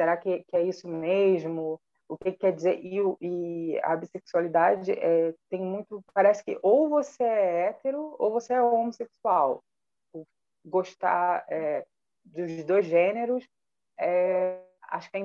será 0.00 0.16
que, 0.16 0.44
que, 0.44 0.56
é 0.56 0.62
isso 0.62 0.88
mesmo? 0.88 1.78
O 2.08 2.16
que, 2.16 2.32
que 2.32 2.38
quer 2.38 2.54
dizer? 2.54 2.80
E, 2.82 2.96
e 3.20 3.80
a 3.82 3.94
bissexualidade 3.96 4.92
é, 4.92 5.34
tem 5.50 5.60
muito. 5.60 6.02
Parece 6.14 6.42
que 6.42 6.58
ou 6.62 6.88
você 6.88 7.22
é 7.22 7.66
hétero 7.66 8.16
ou 8.18 8.32
você 8.32 8.54
é 8.54 8.62
homossexual. 8.62 9.62
Gostar 10.64 11.44
é, 11.50 11.84
dos 12.24 12.64
dois 12.64 12.86
gêneros, 12.86 13.46
é, 13.98 14.58
acho 14.84 15.10
que 15.10 15.18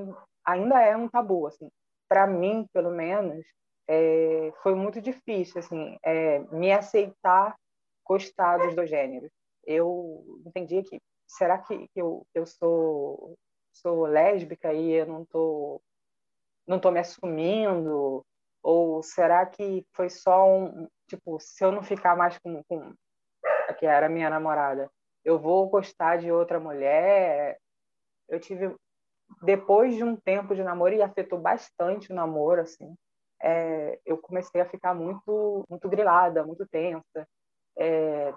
ainda 0.43 0.81
é 0.81 0.95
um 0.97 1.07
tabu. 1.07 1.47
Assim. 1.47 1.69
Para 2.09 2.27
mim, 2.27 2.67
pelo 2.73 2.91
menos, 2.91 3.45
é, 3.87 4.51
foi 4.61 4.75
muito 4.75 5.01
difícil 5.01 5.59
assim, 5.59 5.97
é, 6.03 6.39
me 6.51 6.71
aceitar 6.71 7.55
gostar 8.03 8.57
dos 8.57 8.75
dois 8.75 8.89
gêneros. 8.89 9.31
Eu 9.65 10.23
entendi 10.45 10.83
que 10.83 11.01
será 11.27 11.57
que, 11.57 11.89
eu, 11.95 12.25
eu 12.33 12.45
sou 12.45 13.35
sou 13.73 14.05
lésbica 14.05 14.73
e 14.73 14.91
eu 14.91 15.05
não 15.05 15.25
tô 15.25 15.81
não 16.67 16.79
tô 16.79 16.91
me 16.91 16.99
assumindo? 16.99 18.25
Ou 18.63 19.03
será 19.03 19.45
que 19.45 19.85
foi 19.93 20.09
só 20.09 20.47
um 20.47 20.87
tipo 21.07 21.39
se 21.39 21.63
eu 21.63 21.71
não 21.71 21.83
ficar 21.83 22.15
mais 22.15 22.37
com, 22.39 22.63
com 22.63 22.93
que 23.77 23.85
era 23.85 24.09
minha 24.09 24.29
namorada 24.29 24.89
eu 25.23 25.39
vou 25.39 25.67
gostar 25.67 26.17
de 26.17 26.31
outra 26.31 26.59
mulher? 26.59 27.59
Eu 28.29 28.39
tive 28.39 28.75
depois 29.41 29.95
de 29.95 30.03
um 30.03 30.15
tempo 30.15 30.55
de 30.55 30.63
namoro 30.63 30.93
e 30.93 31.01
afetou 31.01 31.39
bastante 31.39 32.11
o 32.11 32.15
namoro 32.15 32.61
assim 32.61 32.95
é, 33.45 33.99
eu 34.05 34.17
comecei 34.17 34.61
a 34.61 34.69
ficar 34.69 34.93
muito 34.93 35.63
muito 35.69 35.87
grilada 35.87 36.43
muito 36.43 36.65
tensa 36.67 37.27
é, 37.77 38.33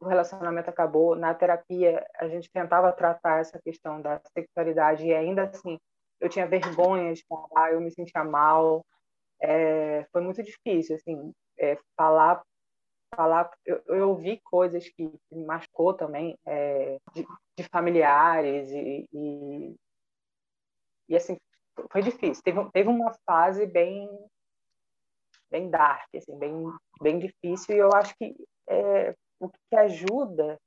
o 0.00 0.06
relacionamento 0.06 0.70
acabou. 0.70 1.14
Na 1.14 1.34
terapia, 1.34 2.04
a 2.16 2.28
gente 2.28 2.50
tentava 2.50 2.92
tratar 2.92 3.40
essa 3.40 3.60
questão 3.60 4.00
da 4.00 4.20
sexualidade 4.32 5.06
e 5.06 5.14
ainda 5.14 5.44
assim 5.44 5.78
eu 6.20 6.28
tinha 6.28 6.46
vergonha 6.46 7.12
de 7.14 7.24
falar, 7.26 7.72
eu 7.72 7.80
me 7.80 7.90
sentia 7.90 8.24
mal. 8.24 8.84
É, 9.40 10.06
foi 10.12 10.20
muito 10.20 10.42
difícil, 10.42 10.96
assim, 10.96 11.32
é, 11.58 11.78
falar. 11.96 12.42
falar 13.14 13.50
eu, 13.64 13.82
eu 13.86 14.08
ouvi 14.10 14.38
coisas 14.44 14.88
que 14.90 15.10
me 15.32 15.44
machucou 15.44 15.94
também, 15.94 16.38
é, 16.46 16.98
de, 17.14 17.26
de, 17.56 17.64
familiares 17.70 18.70
e, 18.70 19.08
e, 19.12 19.76
e, 21.08 21.16
assim, 21.16 21.38
foi 21.90 22.02
difícil. 22.02 22.42
Teve, 22.42 22.70
teve 22.72 22.88
uma 22.88 23.12
fase 23.26 23.66
bem 23.66 24.08
bem 25.50 25.68
dark, 25.68 26.08
assim, 26.14 26.38
bem, 26.38 26.72
bem 27.02 27.18
difícil, 27.18 27.74
e 27.74 27.78
eu 27.78 27.90
acho 27.92 28.14
que 28.16 28.36
é, 28.68 29.14
o 29.40 29.48
que 29.48 29.76
ajuda 29.76 30.58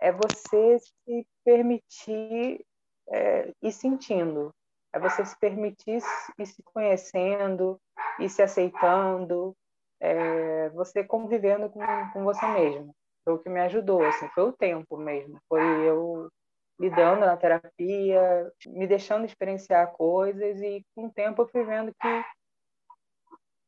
é 0.00 0.12
você 0.12 0.78
se 0.78 1.26
permitir 1.44 2.64
é, 3.08 3.52
ir 3.60 3.72
sentindo, 3.72 4.54
é 4.92 5.00
você 5.00 5.24
se 5.24 5.38
permitir 5.38 6.00
ir 6.38 6.46
se 6.46 6.62
conhecendo, 6.62 7.78
ir 8.20 8.28
se 8.28 8.40
aceitando, 8.40 9.54
é, 9.98 10.68
você 10.70 11.02
convivendo 11.02 11.68
com, 11.68 11.80
com 12.12 12.24
você 12.24 12.46
mesmo. 12.46 12.94
Foi 13.24 13.34
o 13.34 13.38
que 13.38 13.50
me 13.50 13.60
ajudou, 13.60 14.02
assim, 14.02 14.28
foi 14.28 14.44
o 14.44 14.52
tempo 14.52 14.96
mesmo, 14.96 15.38
foi 15.48 15.62
eu 15.86 16.30
lidando 16.80 17.26
na 17.26 17.36
terapia, 17.36 18.50
me 18.66 18.86
deixando 18.86 19.26
experienciar 19.26 19.92
coisas 19.92 20.62
e 20.62 20.82
com 20.94 21.06
o 21.06 21.12
tempo 21.12 21.42
eu 21.42 21.48
fui 21.48 21.62
vendo 21.62 21.92
que 21.92 22.24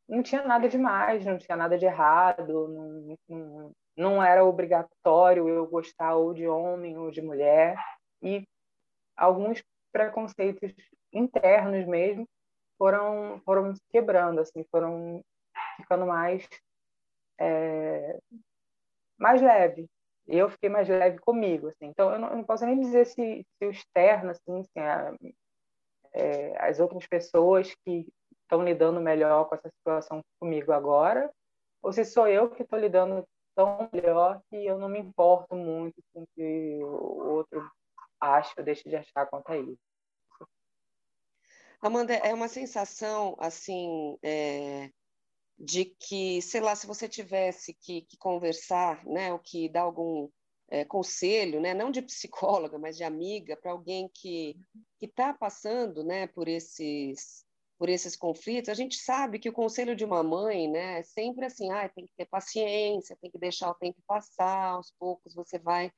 não 0.09 0.23
tinha 0.23 0.43
nada 0.43 0.67
de 0.67 0.79
mais, 0.79 1.25
não 1.27 1.37
tinha 1.37 1.55
nada 1.55 1.77
de 1.77 1.85
errado, 1.85 2.69
não, 2.69 3.19
não, 3.29 3.73
não 3.95 4.23
era 4.23 4.43
obrigatório 4.43 5.47
eu 5.47 5.67
gostar 5.67 6.15
ou 6.17 6.33
de 6.33 6.49
homem 6.49 6.97
ou 6.97 7.11
de 7.11 7.21
mulher 7.21 7.77
e 8.23 8.49
alguns 9.15 9.63
preconceitos 9.93 10.73
internos 11.13 11.87
mesmo 11.87 12.27
foram 12.79 13.43
foram 13.45 13.75
quebrando 13.91 14.41
assim 14.41 14.65
foram 14.71 15.23
ficando 15.77 16.07
mais 16.07 16.49
é, 17.39 18.19
mais 19.19 19.43
leve 19.43 19.87
eu 20.27 20.49
fiquei 20.49 20.69
mais 20.69 20.89
leve 20.89 21.19
comigo 21.19 21.69
assim 21.69 21.87
então 21.87 22.13
eu 22.13 22.19
não, 22.19 22.29
eu 22.29 22.37
não 22.37 22.45
posso 22.45 22.65
nem 22.65 22.79
dizer 22.79 23.07
se, 23.07 23.15
se 23.59 23.67
o 23.67 23.71
externo 23.71 24.31
assim, 24.31 24.61
assim 24.61 24.81
a, 24.81 25.15
é, 26.13 26.69
as 26.69 26.81
outras 26.81 27.07
pessoas 27.07 27.75
que 27.85 28.07
estão 28.43 28.65
lidando 28.65 29.01
melhor 29.01 29.49
com 29.49 29.55
essa 29.55 29.69
situação 29.69 30.21
comigo 30.39 30.73
agora 30.73 31.31
ou 31.83 31.93
se 31.93 32.05
sou 32.05 32.29
eu 32.29 32.51
que 32.51 32.63
estou 32.63 32.79
lidando 32.79 33.27
tão 33.55 33.89
melhor 33.93 34.41
que 34.49 34.57
eu 34.65 34.79
não 34.79 34.89
me 34.89 34.99
importo 34.99 35.55
muito 35.55 36.03
com 36.13 36.23
o 36.23 36.27
que 36.35 36.79
o 36.83 37.37
outro 37.37 37.71
acha 38.21 38.55
ou 38.59 38.65
deixa 38.65 38.89
de 38.89 38.97
achar 38.97 39.27
quanto 39.27 39.51
a 39.51 39.59
isso. 39.59 39.79
Amanda, 41.81 42.15
é 42.15 42.33
uma 42.33 42.47
sensação 42.47 43.37
assim 43.41 44.17
é, 44.23 44.89
de 45.63 45.85
que, 45.85 46.43
sei 46.43 46.61
lá, 46.61 46.75
se 46.75 46.89
você 46.89 47.09
tivesse 47.09 47.73
que, 47.73 48.03
que 48.03 48.17
conversar, 48.17 49.07
né, 49.07 49.33
ou 49.33 49.39
que 49.39 49.69
dar 49.69 49.83
algum 49.83 50.29
é, 50.69 50.85
conselho, 50.85 51.61
né, 51.61 51.73
não 51.73 51.93
de 51.93 52.03
psicóloga, 52.03 52.81
mas 52.81 52.97
de 52.97 53.05
amiga, 53.05 53.57
para 53.57 53.71
alguém 53.71 54.11
que 54.13 54.57
está 55.01 55.33
passando, 55.33 56.03
né, 56.03 56.27
por 56.27 56.49
esses 56.49 57.45
por 57.79 57.89
esses 57.89 58.15
conflitos, 58.15 58.69
a 58.69 58.75
gente 58.75 58.95
sabe 58.95 59.41
que 59.41 59.49
o 59.49 59.53
conselho 59.53 59.97
de 59.97 60.05
uma 60.05 60.23
mãe, 60.23 60.71
né, 60.71 61.01
é 61.01 61.03
sempre 61.03 61.47
assim, 61.47 61.69
ah, 61.73 61.89
tem 61.89 62.07
que 62.07 62.13
ter 62.17 62.27
paciência, 62.27 63.19
tem 63.21 63.29
que 63.29 63.39
deixar 63.39 63.71
o 63.71 63.75
tempo 63.75 64.01
passar, 64.07 64.75
aos 64.75 64.93
poucos 65.01 65.35
você 65.35 65.59
vai 65.59 65.93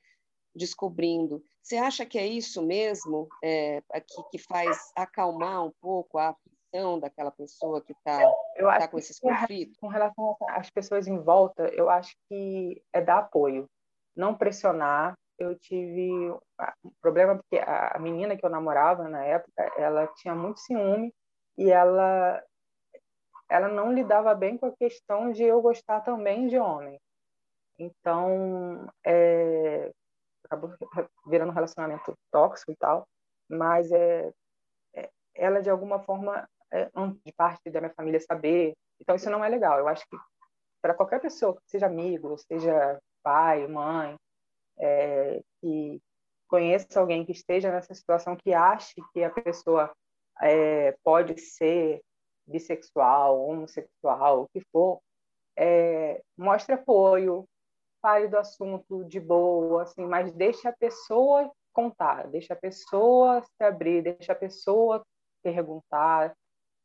descobrindo. 0.54 1.44
Você 1.62 1.76
acha 1.76 2.06
que 2.06 2.18
é 2.18 2.26
isso 2.26 2.62
mesmo 2.62 3.28
é, 3.42 3.82
que, 4.00 4.22
que 4.30 4.38
faz 4.38 4.78
acalmar 4.96 5.62
um 5.66 5.72
pouco 5.78 6.16
a 6.16 6.34
aflição 6.74 6.98
daquela 6.98 7.30
pessoa 7.30 7.80
que 7.80 7.92
está 7.92 8.18
tá 8.56 8.88
com 8.88 8.98
esses 8.98 9.18
conflitos? 9.18 9.76
Com 9.78 9.88
relação 9.88 10.36
às 10.48 10.70
pessoas 10.70 11.06
em 11.06 11.18
volta, 11.18 11.68
eu 11.68 11.88
acho 11.88 12.14
que 12.28 12.82
é 12.92 13.00
dar 13.00 13.18
apoio, 13.18 13.68
não 14.16 14.34
pressionar. 14.34 15.14
Eu 15.38 15.58
tive 15.58 16.10
um 16.84 16.90
problema 17.00 17.36
porque 17.36 17.58
a 17.58 17.98
menina 17.98 18.36
que 18.36 18.44
eu 18.44 18.50
namorava 18.50 19.08
na 19.08 19.24
época, 19.24 19.72
ela 19.76 20.06
tinha 20.16 20.34
muito 20.34 20.60
ciúme 20.60 21.12
e 21.56 21.70
ela 21.70 22.42
ela 23.48 23.68
não 23.68 23.92
lidava 23.92 24.34
bem 24.34 24.56
com 24.56 24.66
a 24.66 24.76
questão 24.76 25.30
de 25.30 25.42
eu 25.42 25.60
gostar 25.60 26.00
também 26.00 26.46
de 26.46 26.58
homem. 26.58 26.98
Então, 27.78 28.88
é, 29.04 29.92
acabou 30.44 30.70
virando 31.26 31.50
um 31.50 31.54
relacionamento 31.54 32.14
tóxico 32.30 32.72
e 32.72 32.76
tal, 32.76 33.06
mas 33.48 33.92
é, 33.92 34.32
é 34.94 35.10
ela 35.34 35.60
de 35.60 35.68
alguma 35.68 36.00
forma 36.00 36.48
é, 36.74 36.90
de 37.24 37.32
parte 37.32 37.70
da 37.70 37.80
minha 37.80 37.94
família 37.94 38.20
saber. 38.20 38.74
Então, 39.00 39.14
isso 39.14 39.30
não 39.30 39.44
é 39.44 39.48
legal. 39.48 39.78
Eu 39.78 39.86
acho 39.86 40.04
que 40.08 40.16
para 40.82 40.92
qualquer 40.92 41.20
pessoa, 41.20 41.56
seja 41.66 41.86
amigo, 41.86 42.36
seja 42.36 43.00
pai, 43.22 43.66
mãe, 43.66 44.16
é, 44.78 45.40
que 45.60 46.02
conheça 46.48 47.00
alguém 47.00 47.24
que 47.24 47.32
esteja 47.32 47.70
nessa 47.70 47.94
situação, 47.94 48.36
que 48.36 48.52
ache 48.52 48.94
que 49.12 49.24
a 49.24 49.30
pessoa 49.30 49.90
é, 50.42 50.92
pode 51.02 51.40
ser 51.40 52.02
bissexual, 52.46 53.40
homossexual, 53.48 54.42
o 54.42 54.48
que 54.48 54.60
for, 54.70 55.00
é, 55.56 56.20
mostre 56.36 56.74
apoio, 56.74 57.48
fale 58.02 58.28
do 58.28 58.36
assunto 58.36 59.04
de 59.04 59.18
boa, 59.18 59.84
assim, 59.84 60.04
mas 60.04 60.32
deixe 60.32 60.68
a 60.68 60.72
pessoa 60.72 61.50
contar, 61.72 62.28
deixe 62.28 62.52
a 62.52 62.56
pessoa 62.56 63.42
se 63.42 63.64
abrir, 63.64 64.02
deixe 64.02 64.30
a 64.30 64.34
pessoa 64.34 65.02
perguntar, 65.42 66.34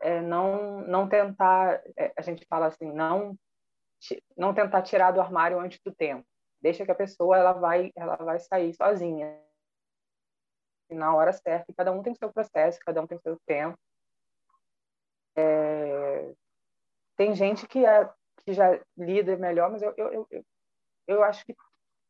é, 0.01 0.21
não 0.21 0.81
não 0.81 1.07
tentar, 1.07 1.81
é, 1.97 2.13
a 2.17 2.21
gente 2.21 2.45
fala 2.47 2.67
assim, 2.67 2.91
não 2.91 3.37
não 4.37 4.53
tentar 4.53 4.81
tirar 4.81 5.11
do 5.11 5.19
armário 5.21 5.59
antes 5.59 5.79
do 5.83 5.93
tempo. 5.93 6.25
Deixa 6.61 6.85
que 6.85 6.91
a 6.91 6.95
pessoa 6.95 7.37
ela 7.37 7.53
vai 7.53 7.91
ela 7.95 8.15
vai 8.15 8.39
sair 8.39 8.73
sozinha 8.73 9.37
na 10.89 11.13
hora 11.15 11.33
certa. 11.33 11.71
E 11.71 11.73
cada 11.73 11.91
um 11.91 12.01
tem 12.01 12.15
seu 12.15 12.31
processo, 12.31 12.79
cada 12.79 13.01
um 13.01 13.07
tem 13.07 13.19
seu 13.19 13.37
tempo. 13.45 13.77
É... 15.35 16.33
Tem 17.15 17.35
gente 17.35 17.67
que, 17.67 17.85
é, 17.85 18.09
que 18.45 18.53
já 18.53 18.79
lida 18.97 19.35
melhor, 19.37 19.69
mas 19.69 19.81
eu, 19.81 19.93
eu, 19.97 20.27
eu, 20.31 20.45
eu 21.07 21.23
acho 21.23 21.45
que 21.45 21.53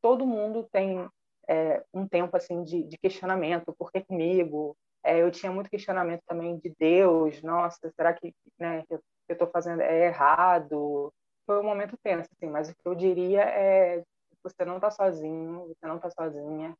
todo 0.01 0.25
mundo 0.25 0.67
tem 0.71 1.09
é, 1.47 1.83
um 1.93 2.07
tempo 2.07 2.37
assim 2.37 2.63
de, 2.63 2.83
de 2.83 2.97
questionamento. 2.97 3.73
Por 3.73 3.91
que 3.91 4.01
comigo? 4.01 4.77
É, 5.09 5.21
eu 5.21 5.31
tinha 5.31 5.51
muito 5.51 5.69
questionamento 5.69 6.21
também 6.27 6.57
de 6.59 6.73
Deus. 6.79 7.41
Nossa, 7.41 7.91
será 7.95 8.13
que 8.13 8.33
né, 8.59 8.83
eu 8.89 9.01
estou 9.29 9.47
fazendo 9.49 9.81
é 9.81 10.05
errado? 10.07 11.11
Foi 11.45 11.59
um 11.59 11.63
momento 11.63 11.97
tenso, 12.03 12.29
assim, 12.35 12.47
mas 12.47 12.69
o 12.69 12.75
que 12.75 12.87
eu 12.87 12.93
diria 12.95 13.41
é 13.41 14.03
você 14.43 14.63
não 14.63 14.75
está 14.75 14.91
sozinho, 14.91 15.67
você 15.67 15.85
não 15.87 15.97
está 15.97 16.09
sozinha 16.11 16.75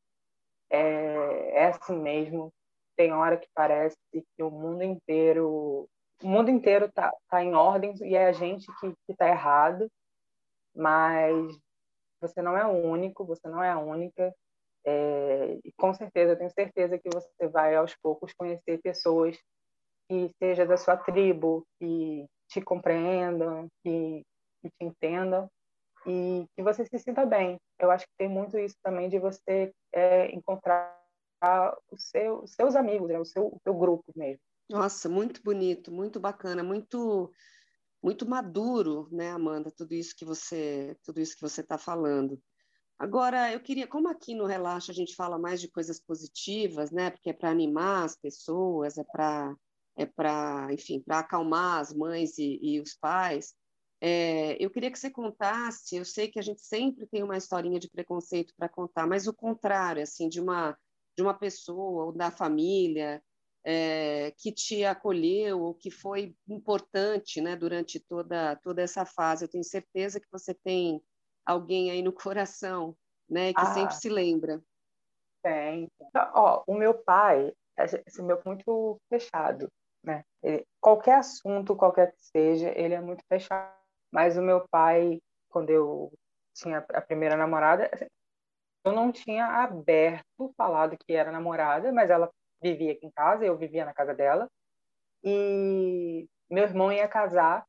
é, 0.70 1.64
é 1.64 1.68
assim 1.68 1.98
mesmo. 1.98 2.54
Tem 2.96 3.12
hora 3.14 3.38
que 3.38 3.48
parece 3.54 3.98
que 4.12 4.44
o 4.44 4.52
mundo 4.52 4.84
inteiro, 4.84 5.88
o 6.22 6.28
mundo 6.28 6.50
inteiro 6.52 6.92
tá, 6.92 7.12
tá 7.30 7.44
em 7.44 7.56
ordem 7.56 7.94
e 8.02 8.16
é 8.16 8.28
a 8.28 8.32
gente 8.32 8.68
que 8.80 8.94
que 9.08 9.16
tá 9.16 9.28
errado. 9.28 9.90
Mas 10.76 11.34
você 12.22 12.42
não 12.42 12.58
é 12.58 12.66
o 12.66 12.72
único, 12.72 13.26
você 13.26 13.48
não 13.48 13.64
é 13.64 13.72
a 13.72 13.80
única. 13.80 14.34
É, 14.86 15.60
com 15.78 15.94
certeza, 15.94 16.34
eu 16.34 16.38
tenho 16.38 16.52
certeza 16.52 16.98
que 16.98 17.10
você 17.14 17.48
vai 17.48 17.76
aos 17.76 17.96
poucos 17.96 18.34
conhecer 18.34 18.80
pessoas 18.82 19.38
que 20.10 20.30
seja 20.40 20.66
da 20.66 20.78
sua 20.78 20.98
tribo, 20.98 21.66
que 21.80 22.26
te 22.48 22.62
compreendam, 22.62 23.68
que, 23.84 24.24
que 24.62 24.70
te 24.70 24.86
entendam 24.86 25.50
e 26.06 26.46
que 26.56 26.64
você 26.64 26.86
se 26.86 26.98
sinta 27.00 27.26
bem. 27.26 27.60
Eu 27.78 27.92
acho 27.92 28.06
que 28.06 28.14
tem 28.18 28.28
muito 28.28 28.58
isso 28.58 28.76
também 28.84 29.10
de 29.10 29.20
você 29.20 29.72
é, 29.94 30.34
encontrar 30.34 30.98
seu, 31.98 32.44
os 32.44 32.54
seus 32.54 32.76
amigos, 32.76 33.10
né? 33.10 33.20
o, 33.20 33.26
seu, 33.26 33.48
o 33.48 33.60
seu 33.64 33.74
grupo 33.74 34.12
mesmo. 34.16 34.42
Nossa, 34.70 35.10
muito 35.10 35.42
bonito, 35.44 35.92
muito 35.92 36.20
bacana, 36.20 36.64
muito 36.64 37.32
muito 38.02 38.26
maduro, 38.26 39.10
né, 39.12 39.32
Amanda? 39.32 39.72
Tudo 39.76 39.94
isso 39.94 40.16
que 40.16 40.24
você 40.24 40.96
tudo 41.04 41.20
isso 41.20 41.36
que 41.36 41.42
você 41.42 41.62
está 41.62 41.78
falando. 41.78 42.40
Agora, 43.00 43.52
eu 43.54 43.62
queria, 43.62 43.88
como 43.88 44.10
aqui 44.10 44.36
no 44.36 44.46
Relaxa 44.46 44.92
a 44.92 44.96
gente 44.96 45.16
fala 45.16 45.40
mais 45.40 45.62
de 45.62 45.70
coisas 45.70 46.02
positivas, 46.02 46.92
né? 46.92 47.10
Porque 47.10 47.30
é 47.30 47.34
para 47.34 47.50
animar 47.50 48.04
as 48.04 48.18
pessoas, 48.18 48.98
é 48.98 49.04
para 49.04 49.56
é 49.96 50.06
para, 50.06 50.68
enfim, 50.72 51.02
para 51.02 51.20
acalmar 51.20 51.80
as 51.82 51.94
mães 51.94 52.38
e, 52.38 52.58
e 52.62 52.80
os 52.80 52.96
pais. 52.96 53.54
É, 54.02 54.56
eu 54.64 54.70
queria 54.70 54.90
que 54.90 54.98
você 54.98 55.10
contasse, 55.10 55.98
eu 55.98 56.06
sei 56.06 56.30
que 56.30 56.40
a 56.40 56.42
gente 56.42 56.62
sempre 56.62 57.06
tem 57.06 57.22
uma 57.22 57.36
historinha 57.36 57.80
de 57.80 57.90
preconceito 57.90 58.54
para 58.58 58.70
contar, 58.70 59.06
mas 59.06 59.28
o 59.28 59.34
contrário, 59.34 60.02
assim, 60.02 60.30
de 60.30 60.40
uma, 60.40 60.78
de 61.18 61.22
uma 61.22 61.34
pessoa 61.34 62.06
ou 62.06 62.14
da 62.14 62.32
família 62.32 63.22
é, 63.66 64.32
que 64.38 64.54
te 64.54 64.86
acolheu 64.86 65.60
ou 65.62 65.76
que 65.76 65.92
foi 65.92 66.34
importante 66.48 67.42
né, 67.42 67.58
durante 67.58 68.00
toda, 68.00 68.56
toda 68.58 68.82
essa 68.82 69.06
fase. 69.06 69.44
Eu 69.44 69.50
tenho 69.50 69.66
certeza 69.66 70.20
que 70.20 70.28
você 70.32 70.54
tem 70.54 71.02
alguém 71.52 71.92
aí 71.92 72.02
no 72.02 72.14
coração 72.14 72.96
né, 73.30 73.54
que 73.54 73.62
ah, 73.62 73.74
sempre 73.74 73.96
se 73.96 74.10
lembra. 74.10 74.62
Tem. 75.44 75.88
Ó, 76.34 76.64
o 76.68 76.74
meu 76.74 76.94
pai, 76.94 77.54
esse 77.78 78.22
meu 78.22 78.42
muito 78.46 79.00
fechado, 79.10 79.70
né? 80.04 80.24
Ele, 80.44 80.66
qualquer 80.82 81.16
assunto, 81.16 81.76
qualquer 81.76 82.12
que 82.12 82.22
seja, 82.22 82.70
ele 82.76 82.94
é 82.94 83.02
muito 83.02 83.24
fechado 83.28 83.80
mas 84.12 84.38
o 84.38 84.42
meu 84.42 84.68
pai, 84.70 85.22
quando 85.50 85.70
eu 85.70 86.12
tinha 86.54 86.80
a 86.94 87.02
primeira 87.02 87.38
namorada, 87.38 87.90
assim, 87.94 88.06
eu 88.84 88.92
não 88.92 89.12
tinha 89.12 89.46
aberto, 89.46 90.54
falado 90.58 90.98
que 90.98 91.14
era 91.14 91.32
namorada, 91.32 91.92
mas 91.92 92.10
ela 92.10 92.30
vivia 92.62 92.94
aqui 92.94 93.06
em 93.06 93.12
casa, 93.12 93.46
eu 93.46 93.58
vivia 93.58 93.86
na 93.86 93.94
casa 93.94 94.14
dela. 94.14 94.50
E 95.24 96.28
meu 96.50 96.64
irmão 96.64 96.92
ia 96.92 97.08
casar, 97.08 97.66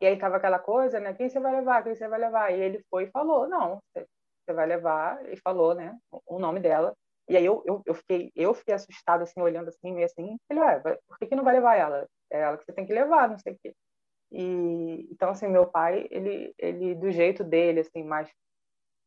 e 0.00 0.06
aí 0.06 0.18
tava 0.18 0.36
aquela 0.36 0.58
coisa, 0.58 1.00
né? 1.00 1.14
Quem 1.14 1.28
você 1.28 1.40
vai 1.40 1.56
levar? 1.56 1.82
Quem 1.82 1.94
você 1.94 2.08
vai 2.08 2.20
levar? 2.20 2.52
E 2.52 2.60
ele 2.60 2.84
foi 2.90 3.04
e 3.04 3.10
falou: 3.10 3.48
Não, 3.48 3.80
você 3.94 4.52
vai 4.52 4.66
levar. 4.66 5.24
E 5.32 5.36
falou, 5.38 5.74
né? 5.74 5.96
O 6.26 6.38
nome 6.38 6.60
dela. 6.60 6.94
E 7.28 7.36
aí 7.36 7.44
eu, 7.44 7.62
eu, 7.66 7.82
eu 7.86 7.94
fiquei 7.94 8.30
eu 8.36 8.54
fiquei 8.54 8.74
assustada, 8.74 9.24
assim, 9.24 9.40
olhando 9.40 9.68
assim, 9.68 9.92
meio 9.92 10.06
assim. 10.06 10.36
Falei: 10.48 10.64
Ué, 10.64 10.98
por 11.08 11.18
que, 11.18 11.26
que 11.26 11.34
não 11.34 11.44
vai 11.44 11.54
levar 11.54 11.76
ela? 11.76 12.06
É 12.30 12.40
ela 12.40 12.58
que 12.58 12.64
você 12.64 12.72
tem 12.72 12.86
que 12.86 12.92
levar, 12.92 13.28
não 13.28 13.38
sei 13.38 13.54
o 13.54 13.58
quê. 13.62 13.74
E 14.32 15.08
então 15.10 15.30
assim, 15.30 15.48
meu 15.48 15.66
pai, 15.66 16.06
ele 16.10 16.54
ele 16.58 16.94
do 16.94 17.10
jeito 17.10 17.44
dele 17.44 17.80
assim, 17.80 18.02
mais 18.04 18.30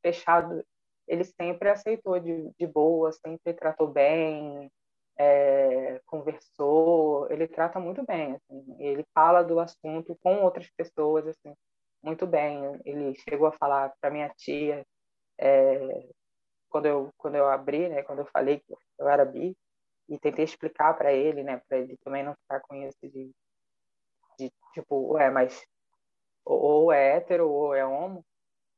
fechado, 0.01 0.63
ele 1.07 1.23
sempre 1.23 1.69
aceitou 1.69 2.19
de, 2.19 2.51
de 2.57 2.67
boa, 2.67 3.11
sempre 3.11 3.53
tratou 3.53 3.87
bem, 3.87 4.71
é, 5.19 5.99
conversou, 6.05 7.29
ele 7.29 7.47
trata 7.47 7.77
muito 7.79 8.05
bem, 8.05 8.35
assim, 8.35 8.75
ele 8.79 9.05
fala 9.13 9.43
do 9.43 9.59
assunto 9.59 10.17
com 10.23 10.41
outras 10.43 10.69
pessoas, 10.71 11.27
assim, 11.27 11.53
muito 12.01 12.25
bem. 12.25 12.79
Ele 12.85 13.13
chegou 13.29 13.47
a 13.47 13.51
falar 13.51 13.93
para 13.99 14.09
minha 14.09 14.29
tia, 14.37 14.85
é, 15.39 16.09
quando 16.69 16.85
eu 16.87 17.11
quando 17.17 17.35
eu 17.35 17.49
abri, 17.49 17.89
né, 17.89 18.03
quando 18.03 18.19
eu 18.19 18.27
falei 18.27 18.59
que 18.59 18.73
eu 18.99 19.09
era 19.09 19.25
bi, 19.25 19.55
e 20.09 20.19
tentei 20.19 20.45
explicar 20.45 20.95
para 20.97 21.13
ele, 21.13 21.43
né, 21.43 21.61
para 21.67 21.79
ele 21.79 21.97
também 22.03 22.23
não 22.23 22.35
ficar 22.35 22.61
com 22.61 22.75
isso 22.75 22.97
de 23.03 23.31
de 24.39 24.51
tipo, 24.73 25.17
é, 25.17 25.29
mas 25.29 25.61
ou 26.45 26.91
é 26.93 27.17
hétero 27.17 27.49
ou 27.49 27.75
é 27.75 27.85
homo. 27.85 28.25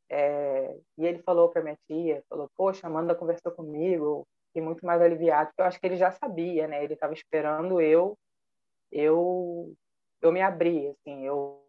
É, 0.09 0.77
e 0.97 1.05
ele 1.05 1.21
falou 1.23 1.49
para 1.49 1.63
minha 1.63 1.77
tia, 1.87 2.23
falou, 2.29 2.49
poxa, 2.57 2.87
Amanda 2.87 3.15
conversou 3.15 3.51
comigo, 3.53 4.27
e 4.53 4.61
muito 4.61 4.85
mais 4.85 5.01
aliviado, 5.01 5.47
porque 5.49 5.61
eu 5.61 5.65
acho 5.65 5.79
que 5.79 5.85
ele 5.85 5.97
já 5.97 6.11
sabia, 6.11 6.67
né? 6.67 6.83
Ele 6.83 6.93
estava 6.93 7.13
esperando 7.13 7.79
eu, 7.79 8.17
eu, 8.91 9.73
eu 10.21 10.31
me 10.31 10.41
abrir, 10.41 10.89
assim, 10.89 11.25
eu 11.25 11.61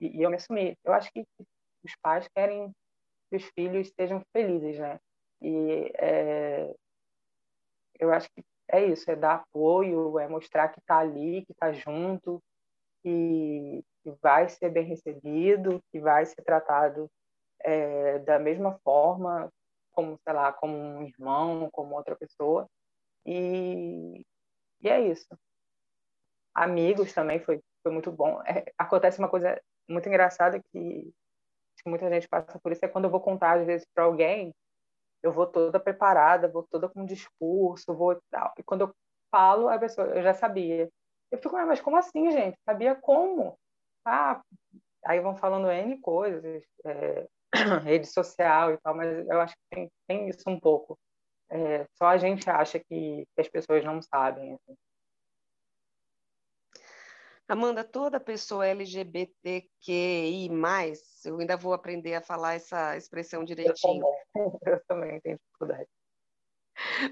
e, 0.00 0.18
e 0.18 0.22
eu 0.22 0.30
me 0.30 0.36
assumir. 0.36 0.76
Eu 0.84 0.92
acho 0.92 1.10
que 1.12 1.24
os 1.84 1.96
pais 2.02 2.28
querem 2.34 2.72
que 3.30 3.36
os 3.36 3.44
filhos 3.50 3.90
sejam 3.94 4.22
felizes, 4.32 4.78
né? 4.78 4.98
E 5.42 5.92
é, 5.98 6.74
eu 7.98 8.12
acho 8.12 8.28
que 8.32 8.42
é 8.68 8.84
isso, 8.84 9.10
é 9.10 9.16
dar 9.16 9.34
apoio, 9.34 10.18
é 10.18 10.28
mostrar 10.28 10.68
que 10.68 10.80
está 10.80 10.98
ali, 10.98 11.44
que 11.44 11.52
está 11.52 11.72
junto, 11.72 12.42
que, 13.02 13.84
que 14.02 14.10
vai 14.22 14.48
ser 14.48 14.70
bem 14.70 14.84
recebido, 14.84 15.80
que 15.92 16.00
vai 16.00 16.24
ser 16.26 16.42
tratado 16.42 17.08
é, 17.60 18.18
da 18.20 18.38
mesma 18.38 18.78
forma, 18.82 19.52
como, 19.96 20.18
sei 20.22 20.32
lá, 20.34 20.52
como 20.52 20.76
um 20.76 21.02
irmão, 21.02 21.70
como 21.72 21.96
outra 21.96 22.14
pessoa. 22.14 22.68
E, 23.24 24.22
e 24.82 24.88
é 24.88 25.00
isso. 25.00 25.26
Amigos 26.54 27.12
também 27.14 27.40
foi, 27.40 27.60
foi 27.82 27.92
muito 27.92 28.12
bom. 28.12 28.40
É, 28.42 28.72
acontece 28.78 29.18
uma 29.18 29.28
coisa 29.28 29.60
muito 29.88 30.08
engraçada 30.08 30.60
que, 30.60 31.12
que 31.78 31.88
muita 31.88 32.08
gente 32.10 32.28
passa 32.28 32.58
por 32.60 32.72
isso, 32.72 32.84
é 32.84 32.88
quando 32.88 33.04
eu 33.06 33.10
vou 33.10 33.20
contar, 33.20 33.58
às 33.58 33.66
vezes, 33.66 33.86
para 33.94 34.04
alguém, 34.04 34.54
eu 35.22 35.32
vou 35.32 35.46
toda 35.46 35.80
preparada, 35.80 36.48
vou 36.48 36.62
toda 36.70 36.88
com 36.88 37.04
discurso, 37.06 37.94
vou 37.94 38.20
tal. 38.30 38.52
E 38.58 38.62
quando 38.62 38.82
eu 38.82 38.94
falo, 39.30 39.68
a 39.68 39.78
pessoa, 39.78 40.08
eu 40.08 40.22
já 40.22 40.34
sabia. 40.34 40.90
Eu 41.30 41.38
fico, 41.38 41.56
mas 41.66 41.80
como 41.80 41.96
assim, 41.96 42.30
gente? 42.30 42.58
Sabia 42.64 42.94
como? 42.94 43.58
Ah, 44.04 44.42
aí 45.04 45.20
vão 45.20 45.34
falando 45.36 45.70
N 45.70 45.98
coisas, 46.00 46.62
é, 46.84 47.28
rede 47.84 48.06
social 48.06 48.72
e 48.72 48.78
tal, 48.78 48.94
mas 48.94 49.26
eu 49.26 49.40
acho 49.40 49.54
que 49.54 49.62
tem, 49.70 49.90
tem 50.06 50.28
isso 50.28 50.48
um 50.48 50.58
pouco. 50.58 50.98
É, 51.48 51.86
só 51.94 52.06
a 52.06 52.18
gente 52.18 52.48
acha 52.50 52.78
que, 52.78 53.26
que 53.34 53.40
as 53.40 53.48
pessoas 53.48 53.84
não 53.84 54.02
sabem. 54.02 54.54
Assim. 54.54 54.76
Amanda, 57.48 57.84
toda 57.84 58.18
pessoa 58.18 58.66
LGBTQI+, 58.66 60.50
eu 61.24 61.38
ainda 61.38 61.56
vou 61.56 61.72
aprender 61.72 62.14
a 62.14 62.20
falar 62.20 62.54
essa 62.54 62.96
expressão 62.96 63.44
direitinho. 63.44 64.02
Eu 64.04 64.10
também, 64.34 64.60
eu 64.66 64.80
também 64.88 65.20
tenho 65.20 65.38
dificuldade. 65.38 65.88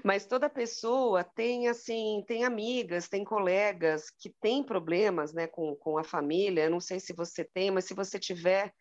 Mas 0.03 0.25
toda 0.25 0.49
pessoa 0.49 1.23
tem 1.23 1.67
assim, 1.67 2.23
tem 2.27 2.43
amigas, 2.43 3.07
tem 3.07 3.23
colegas 3.23 4.11
que 4.19 4.29
têm 4.41 4.61
problemas, 4.63 5.33
né, 5.33 5.47
com, 5.47 5.75
com 5.75 5.97
a 5.97 6.03
família. 6.03 6.65
Eu 6.65 6.71
não 6.71 6.81
sei 6.81 6.99
se 6.99 7.13
você 7.13 7.43
tem, 7.43 7.71
mas 7.71 7.85
se 7.85 7.93
você 7.93 8.19
tiver, 8.19 8.71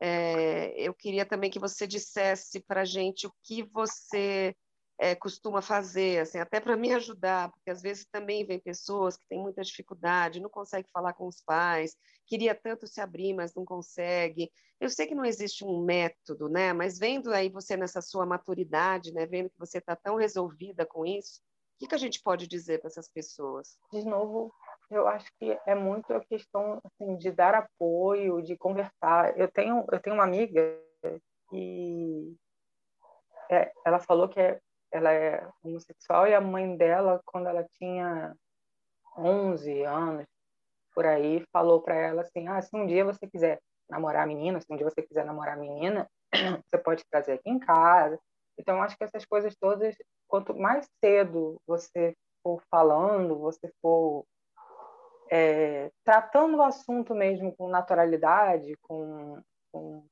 é, 0.00 0.74
eu 0.76 0.92
queria 0.92 1.24
também 1.24 1.50
que 1.50 1.58
você 1.58 1.86
dissesse 1.86 2.60
para 2.60 2.82
a 2.82 2.84
gente 2.84 3.26
o 3.26 3.32
que 3.42 3.62
você 3.62 4.54
é, 4.98 5.14
costuma 5.14 5.60
fazer, 5.60 6.20
assim, 6.20 6.38
até 6.38 6.58
para 6.58 6.76
me 6.76 6.92
ajudar, 6.92 7.50
porque 7.50 7.70
às 7.70 7.82
vezes 7.82 8.06
também 8.10 8.44
vem 8.44 8.58
pessoas 8.58 9.16
que 9.16 9.26
têm 9.28 9.40
muita 9.40 9.62
dificuldade, 9.62 10.40
não 10.40 10.48
conseguem 10.48 10.90
falar 10.90 11.12
com 11.12 11.26
os 11.26 11.42
pais, 11.42 11.96
queria 12.26 12.54
tanto 12.54 12.86
se 12.86 13.00
abrir, 13.00 13.34
mas 13.34 13.54
não 13.54 13.64
consegue. 13.64 14.50
Eu 14.80 14.90
sei 14.90 15.06
que 15.06 15.14
não 15.14 15.24
existe 15.24 15.64
um 15.64 15.82
método, 15.84 16.48
né? 16.48 16.72
Mas 16.72 16.98
vendo 16.98 17.32
aí 17.32 17.48
você 17.48 17.76
nessa 17.76 18.00
sua 18.00 18.26
maturidade, 18.26 19.12
né? 19.12 19.26
Vendo 19.26 19.50
que 19.50 19.58
você 19.58 19.78
está 19.78 19.94
tão 19.96 20.16
resolvida 20.16 20.86
com 20.86 21.04
isso, 21.04 21.40
o 21.76 21.78
que, 21.78 21.88
que 21.88 21.94
a 21.94 21.98
gente 21.98 22.22
pode 22.22 22.46
dizer 22.46 22.80
para 22.80 22.88
essas 22.88 23.08
pessoas? 23.08 23.78
De 23.92 24.02
novo, 24.02 24.52
eu 24.90 25.08
acho 25.08 25.30
que 25.38 25.58
é 25.66 25.74
muito 25.74 26.12
a 26.12 26.24
questão 26.24 26.80
assim, 26.84 27.16
de 27.16 27.30
dar 27.30 27.54
apoio, 27.54 28.42
de 28.42 28.56
conversar. 28.56 29.38
Eu 29.38 29.50
tenho, 29.50 29.84
eu 29.90 30.00
tenho 30.00 30.14
uma 30.14 30.24
amiga 30.24 30.78
que 31.50 32.36
é, 33.50 33.72
ela 33.84 33.98
falou 33.98 34.28
que 34.28 34.40
é 34.40 34.60
ela 34.90 35.12
é 35.12 35.46
homossexual 35.62 36.26
e 36.26 36.34
a 36.34 36.40
mãe 36.40 36.76
dela, 36.76 37.20
quando 37.26 37.48
ela 37.48 37.64
tinha 37.78 38.34
11 39.18 39.82
anos, 39.82 40.26
por 40.94 41.04
aí, 41.04 41.44
falou 41.52 41.82
para 41.82 41.94
ela 41.94 42.22
assim: 42.22 42.48
ah, 42.48 42.60
se 42.62 42.74
um 42.74 42.86
dia 42.86 43.04
você 43.04 43.26
quiser 43.26 43.60
namorar 43.88 44.26
menina, 44.26 44.60
se 44.60 44.66
um 44.70 44.76
dia 44.76 44.88
você 44.88 45.02
quiser 45.02 45.24
namorar 45.24 45.56
menina, 45.58 46.08
você 46.66 46.78
pode 46.78 47.04
trazer 47.10 47.32
aqui 47.32 47.50
em 47.50 47.58
casa. 47.58 48.18
Então, 48.58 48.82
acho 48.82 48.96
que 48.96 49.04
essas 49.04 49.24
coisas 49.26 49.54
todas, 49.54 49.94
quanto 50.26 50.56
mais 50.56 50.88
cedo 51.04 51.60
você 51.66 52.16
for 52.42 52.62
falando, 52.70 53.38
você 53.38 53.70
for 53.82 54.24
é, 55.30 55.90
tratando 56.04 56.58
o 56.58 56.62
assunto 56.62 57.14
mesmo 57.14 57.54
com 57.56 57.68
naturalidade, 57.68 58.76
com, 58.82 59.40
com 59.72 60.04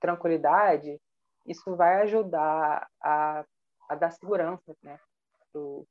tranquilidade, 0.00 1.00
isso 1.46 1.76
vai 1.76 2.02
ajudar 2.02 2.88
a 3.00 3.44
a 3.90 3.96
dar 3.96 4.12
segurança 4.12 4.72
né, 4.84 5.00
para 5.52 5.60
o 5.60 5.86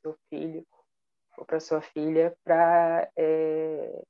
seu 0.00 0.16
filho 0.30 0.66
ou 1.36 1.44
para 1.44 1.60
sua 1.60 1.82
filha, 1.82 2.34
para, 2.42 3.10
é, 3.14 4.02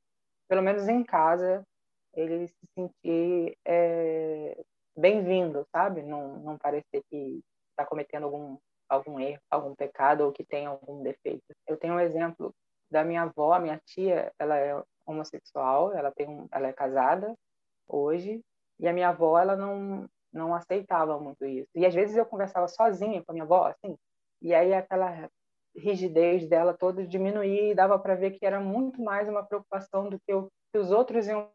pelo 0.46 0.62
menos 0.62 0.87
em 0.87 1.02
casa, 1.02 1.66
ele 2.14 2.46
se 2.46 2.66
sentir 2.78 3.59
é, 3.64 4.62
bem-vindo, 4.96 5.66
sabe? 5.72 6.02
Não, 6.02 6.38
não 6.38 6.57
parecer 6.57 7.02
que 7.11 7.40
está 7.70 7.85
cometendo 7.85 8.24
algum, 8.24 8.57
algum 8.88 9.18
erro, 9.18 9.40
algum 9.50 9.74
pecado 9.74 10.20
ou 10.20 10.33
que 10.33 10.44
tem 10.44 10.66
algum 10.66 11.02
defeito. 11.02 11.42
Eu 11.66 11.76
tenho 11.76 11.94
um 11.94 12.00
exemplo 12.00 12.54
da 12.94 13.02
minha 13.02 13.22
avó, 13.22 13.59
minha 13.59 13.80
tia, 13.85 14.33
ela 14.38 14.57
é 14.57 14.80
homossexual, 15.04 15.92
ela 15.92 16.12
tem 16.12 16.28
um, 16.28 16.46
ela 16.52 16.68
é 16.68 16.72
casada 16.72 17.35
hoje, 17.88 18.40
e 18.78 18.87
a 18.87 18.92
minha 18.92 19.09
avó, 19.09 19.37
ela 19.37 19.57
não, 19.57 20.09
não 20.33 20.54
aceitava 20.54 21.18
muito 21.18 21.44
isso. 21.44 21.68
E 21.74 21.85
às 21.85 21.92
vezes 21.92 22.16
eu 22.16 22.24
conversava 22.24 22.68
sozinha 22.68 23.20
com 23.24 23.33
a 23.33 23.35
minha 23.35 23.44
avó, 23.44 23.66
assim, 23.66 23.96
e 24.40 24.54
aí 24.54 24.72
aquela 24.72 25.28
rigidez 25.76 26.48
dela 26.48 26.72
toda 26.72 27.04
diminuía 27.04 27.72
e 27.72 27.74
dava 27.74 27.98
para 27.98 28.14
ver 28.14 28.30
que 28.38 28.46
era 28.46 28.61
muito 28.61 29.02
mais 29.02 29.28
uma 29.28 29.44
preocupação 29.44 30.09
do 30.09 30.20
que, 30.20 30.33
o, 30.33 30.48
que 30.72 30.78
os 30.78 30.92
outros 30.92 31.26
iam 31.26 31.50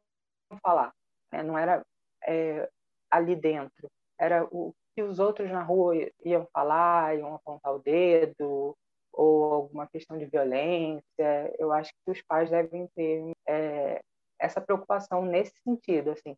falar. 0.62 0.92
Né? 1.32 1.42
Não 1.42 1.58
era 1.58 1.82
é, 2.28 2.70
ali 3.10 3.34
dentro, 3.34 3.90
era 4.20 4.44
o 4.52 4.74
que 4.94 5.02
os 5.02 5.20
outros 5.20 5.50
na 5.50 5.64
rua 5.64 5.96
iam 6.26 6.46
falar, 6.52 7.18
iam 7.18 7.34
apontar 7.34 7.74
o 7.74 7.80
dedo, 7.80 8.76
ou 9.20 9.54
alguma 9.54 9.86
questão 9.86 10.18
de 10.18 10.26
violência. 10.26 11.54
Eu 11.60 11.74
acho 11.74 11.92
que 11.92 12.12
os 12.12 12.22
pais 12.22 12.50
devem 12.50 12.88
ter 12.96 13.34
é, 13.48 14.02
essa 14.40 14.62
preocupação 14.62 15.26
nesse 15.26 15.54
sentido, 15.62 16.12
assim. 16.12 16.38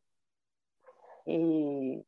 E 1.28 2.04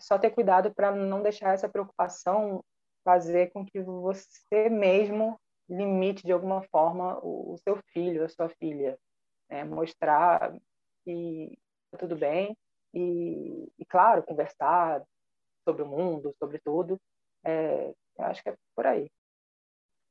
só 0.00 0.18
ter 0.18 0.30
cuidado 0.30 0.74
para 0.74 0.90
não 0.92 1.22
deixar 1.22 1.54
essa 1.54 1.68
preocupação 1.68 2.64
fazer 3.04 3.52
com 3.52 3.64
que 3.64 3.80
você 3.80 4.68
mesmo 4.68 5.38
limite 5.68 6.24
de 6.24 6.32
alguma 6.32 6.62
forma 6.64 7.18
o, 7.22 7.56
seu 7.58 7.78
filho, 7.92 8.24
a 8.24 8.28
sua 8.28 8.48
filha. 8.48 8.98
Né? 9.48 9.62
Mostrar 9.62 10.52
que 11.04 11.56
tá 11.92 11.98
tudo 11.98 12.16
bem 12.16 12.56
e, 12.92 13.72
e, 13.78 13.86
claro, 13.86 14.24
conversar 14.24 15.04
sobre 15.64 15.82
o 15.82 15.86
mundo, 15.86 16.34
sobre 16.40 16.58
tudo. 16.58 17.00
É, 17.44 17.94
eu 18.18 18.24
acho 18.24 18.42
que 18.42 18.48
é 18.48 18.56
por 18.74 18.86
aí. 18.86 19.08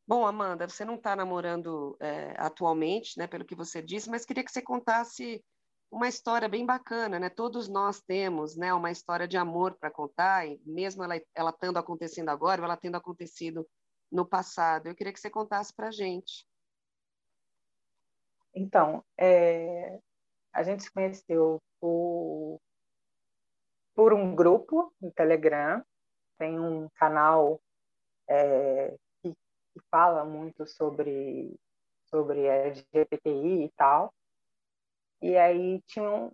Bom, 0.08 0.26
Amanda, 0.26 0.68
você 0.68 0.86
não 0.86 0.96
está 0.96 1.16
namorando 1.16 1.98
é, 2.00 2.36
atualmente, 2.38 3.18
né, 3.18 3.26
pelo 3.26 3.44
que 3.44 3.56
você 3.56 3.82
disse, 3.82 4.10
mas 4.10 4.24
queria 4.24 4.44
que 4.44 4.52
você 4.52 4.62
contasse 4.62 5.44
uma 5.90 6.08
história 6.08 6.48
bem 6.48 6.64
bacana, 6.66 7.18
né? 7.20 7.30
Todos 7.30 7.68
nós 7.68 8.02
temos, 8.02 8.56
né, 8.56 8.72
uma 8.74 8.92
história 8.92 9.28
de 9.28 9.38
amor 9.38 9.76
para 9.80 9.90
contar, 9.90 10.46
e 10.46 10.62
mesmo 10.66 11.04
ela, 11.04 11.20
ela 11.34 11.52
tendo 11.52 11.80
acontecendo 11.80 12.30
agora, 12.30 12.64
ela 12.64 12.78
tendo 12.78 12.98
acontecido 12.98 13.68
no 14.12 14.26
passado. 14.26 14.88
Eu 14.88 14.96
queria 14.96 15.12
que 15.12 15.20
você 15.20 15.30
contasse 15.30 15.74
para 15.74 15.92
gente. 15.92 16.46
Então, 18.54 19.04
é, 19.18 20.00
a 20.54 20.62
gente 20.64 20.84
se 20.84 20.92
conheceu 20.92 21.62
por, 21.80 22.62
por 23.96 24.14
um 24.14 24.36
grupo 24.36 24.94
no 25.02 25.12
Telegram, 25.12 25.84
tem 26.38 26.60
um 26.60 26.90
canal 26.96 27.60
é, 28.30 28.96
que, 29.76 29.88
fala 29.92 30.24
muito 30.24 30.66
sobre, 30.66 31.54
sobre 32.06 32.46
LGBTI 32.46 33.66
e 33.66 33.72
tal, 33.76 34.14
e 35.22 35.38
aí 35.38 35.82
tinha 35.88 36.10
um, 36.10 36.32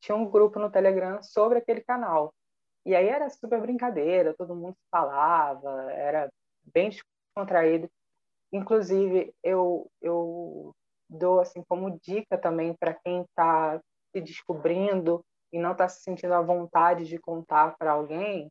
tinha 0.00 0.16
um 0.16 0.28
grupo 0.28 0.58
no 0.58 0.70
Telegram 0.70 1.22
sobre 1.22 1.58
aquele 1.58 1.80
canal. 1.80 2.34
E 2.84 2.94
aí 2.94 3.08
era 3.08 3.30
super 3.30 3.60
brincadeira, 3.60 4.34
todo 4.34 4.54
mundo 4.54 4.76
falava, 4.90 5.90
era 5.92 6.30
bem 6.62 6.90
descontraído. 6.90 7.90
Inclusive, 8.52 9.34
eu, 9.42 9.90
eu 10.00 10.74
dou 11.08 11.40
assim 11.40 11.62
como 11.66 11.98
dica 12.00 12.36
também 12.36 12.74
para 12.74 12.94
quem 12.94 13.22
está 13.22 13.80
se 14.12 14.20
descobrindo 14.20 15.24
e 15.52 15.58
não 15.58 15.72
está 15.72 15.88
se 15.88 16.02
sentindo 16.02 16.34
à 16.34 16.42
vontade 16.42 17.06
de 17.06 17.18
contar 17.18 17.76
para 17.78 17.92
alguém, 17.92 18.50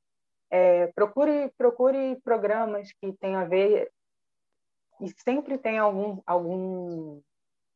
é, 0.50 0.88
procure 0.88 1.52
procure 1.58 2.16
programas 2.24 2.92
que 3.02 3.12
tenham 3.14 3.42
a 3.42 3.46
ver 3.46 3.92
e 5.04 5.10
sempre 5.22 5.58
tem 5.58 5.78
algum 5.78 6.22
algum 6.26 7.22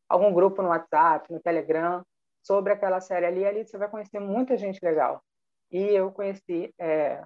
algum 0.08 0.34
grupo 0.34 0.62
no 0.62 0.70
WhatsApp, 0.70 1.32
no 1.32 1.42
Telegram, 1.42 2.02
sobre 2.42 2.72
aquela 2.72 3.02
série 3.02 3.26
ali. 3.26 3.46
Ali 3.46 3.66
você 3.66 3.78
vai 3.78 3.90
conhecer 3.90 4.20
muita 4.20 4.56
gente 4.56 4.80
legal. 4.84 5.22
E 5.70 5.78
eu 5.78 6.10
conheci 6.12 6.74
é, 6.80 7.22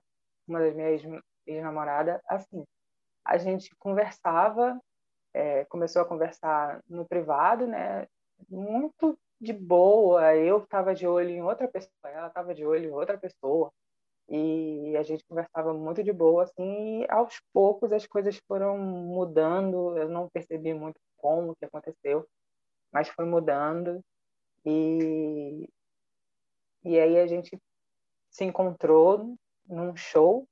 uma 0.48 0.60
das 0.60 0.76
minhas 0.76 1.02
ex-namoradas 1.46 2.20
assim. 2.28 2.66
A 3.24 3.38
gente 3.38 3.76
conversava, 3.78 4.82
é, 5.34 5.66
começou 5.66 6.02
a 6.02 6.08
conversar 6.08 6.82
no 6.90 7.08
privado, 7.08 7.68
né? 7.68 8.08
Muito 8.50 9.16
de 9.40 9.54
boa. 9.54 10.36
Eu 10.36 10.64
estava 10.64 10.96
de 10.96 11.06
olho 11.06 11.30
em 11.30 11.44
outra 11.44 11.68
pessoa, 11.68 11.92
ela 12.06 12.28
estava 12.28 12.56
de 12.56 12.66
olho 12.66 12.90
em 12.90 12.92
outra 12.92 13.20
pessoa. 13.20 13.72
E 14.34 14.96
a 14.96 15.04
gente 15.04 15.26
conversava 15.26 15.74
muito 15.74 16.02
de 16.02 16.14
boa, 16.14 16.44
assim, 16.44 17.02
e 17.02 17.06
aos 17.10 17.42
poucos 17.52 17.92
as 17.92 18.08
coisas 18.08 18.38
foram 18.48 18.78
mudando, 18.78 19.98
eu 19.98 20.08
não 20.08 20.30
percebi 20.30 20.74
muito 20.74 21.02
como 21.18 21.54
que 21.58 21.66
aconteceu, 21.66 22.26
mas 22.94 23.10
foi 23.10 23.26
mudando. 23.26 24.02
E, 24.66 25.68
e 26.86 26.98
aí 26.98 27.20
a 27.20 27.28
gente 27.28 27.60
se 28.30 28.46
encontrou 28.46 29.36
num 29.68 29.98
show 29.98 30.48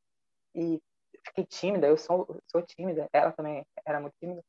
e 0.54 0.82
fiquei 1.26 1.46
tímida, 1.46 1.88
eu 1.88 1.96
sou, 1.96 2.38
sou 2.48 2.62
tímida, 2.62 3.08
ela 3.14 3.32
também 3.32 3.66
era 3.86 4.02
muito 4.02 4.16
tímida. 4.20 4.44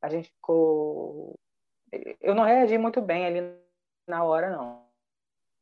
A 0.00 0.08
gente 0.08 0.30
ficou. 0.30 1.34
Eu 2.20 2.36
não 2.36 2.44
reagi 2.44 2.78
muito 2.78 3.02
bem 3.02 3.26
ali 3.26 3.40
na 4.06 4.22
hora, 4.22 4.50
não. 4.50 4.85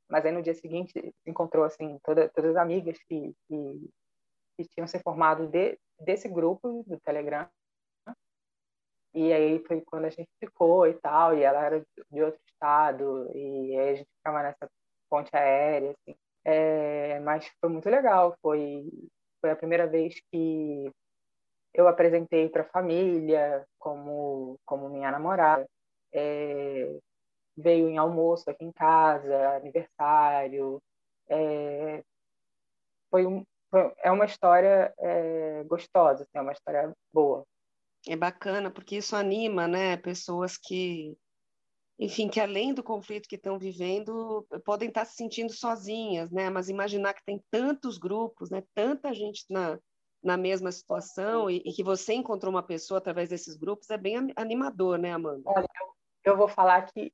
Mas 0.08 0.24
aí 0.24 0.32
no 0.32 0.42
dia 0.42 0.54
seguinte 0.54 1.14
encontrou 1.26 1.64
assim 1.64 1.98
toda, 2.04 2.28
todas 2.28 2.50
as 2.52 2.56
amigas 2.56 2.98
que, 3.08 3.34
que, 3.48 3.90
que 4.56 4.68
tinham 4.68 4.86
se 4.86 4.98
formado 5.00 5.46
de, 5.48 5.78
desse 6.00 6.28
grupo 6.28 6.84
do 6.86 6.98
Telegram 7.00 7.48
e 9.14 9.32
aí 9.32 9.64
foi 9.66 9.80
quando 9.80 10.06
a 10.06 10.10
gente 10.10 10.28
ficou 10.40 10.88
e 10.88 10.94
tal, 10.94 11.36
e 11.36 11.42
ela 11.42 11.64
era 11.64 11.86
de 12.10 12.22
outro 12.22 12.40
estado, 12.48 13.30
e 13.32 13.78
aí 13.78 13.90
a 13.90 13.94
gente 13.94 14.08
ficava 14.16 14.42
nessa 14.42 14.68
ponte 15.08 15.30
aérea, 15.36 15.92
assim. 15.92 16.16
É, 16.44 17.20
mas 17.20 17.48
foi 17.60 17.70
muito 17.70 17.88
legal, 17.88 18.36
foi, 18.42 18.84
foi 19.40 19.50
a 19.52 19.56
primeira 19.56 19.86
vez 19.86 20.14
que 20.32 20.90
eu 21.72 21.86
apresentei 21.88 22.48
para 22.48 22.62
a 22.62 22.68
família 22.70 23.64
como, 23.78 24.58
como 24.66 24.88
minha 24.90 25.10
namorada. 25.12 25.66
É, 26.12 26.98
veio 27.56 27.88
em 27.88 27.98
almoço 27.98 28.48
aqui 28.50 28.64
em 28.64 28.72
casa, 28.72 29.56
aniversário. 29.56 30.82
É, 31.28 32.04
foi, 33.10 33.26
um, 33.26 33.44
é 34.02 34.10
uma 34.10 34.24
história 34.24 34.92
é, 34.98 35.64
gostosa, 35.64 36.22
assim, 36.24 36.38
é 36.38 36.40
uma 36.40 36.52
história 36.52 36.92
boa. 37.12 37.44
É 38.06 38.16
bacana, 38.16 38.70
porque 38.70 38.96
isso 38.96 39.16
anima, 39.16 39.66
né, 39.66 39.96
pessoas 39.96 40.58
que, 40.58 41.16
enfim, 41.98 42.28
que 42.28 42.40
além 42.40 42.74
do 42.74 42.82
conflito 42.82 43.28
que 43.28 43.36
estão 43.36 43.58
vivendo, 43.58 44.46
podem 44.64 44.88
estar 44.88 45.04
se 45.06 45.14
sentindo 45.14 45.52
sozinhas, 45.52 46.30
né, 46.30 46.50
mas 46.50 46.68
imaginar 46.68 47.14
que 47.14 47.24
tem 47.24 47.42
tantos 47.50 47.96
grupos, 47.96 48.50
né, 48.50 48.62
tanta 48.74 49.14
gente 49.14 49.44
na, 49.48 49.78
na 50.22 50.36
mesma 50.36 50.70
situação 50.70 51.48
e, 51.48 51.62
e 51.64 51.72
que 51.72 51.82
você 51.82 52.14
encontrou 52.14 52.52
uma 52.52 52.62
pessoa 52.62 52.98
através 52.98 53.30
desses 53.30 53.56
grupos 53.56 53.88
é 53.90 53.96
bem 53.96 54.16
animador, 54.36 54.98
né, 54.98 55.12
Amanda? 55.12 55.42
Olha, 55.46 55.66
eu 55.80 55.93
vou 56.37 56.48
falar 56.48 56.82
que 56.87 57.12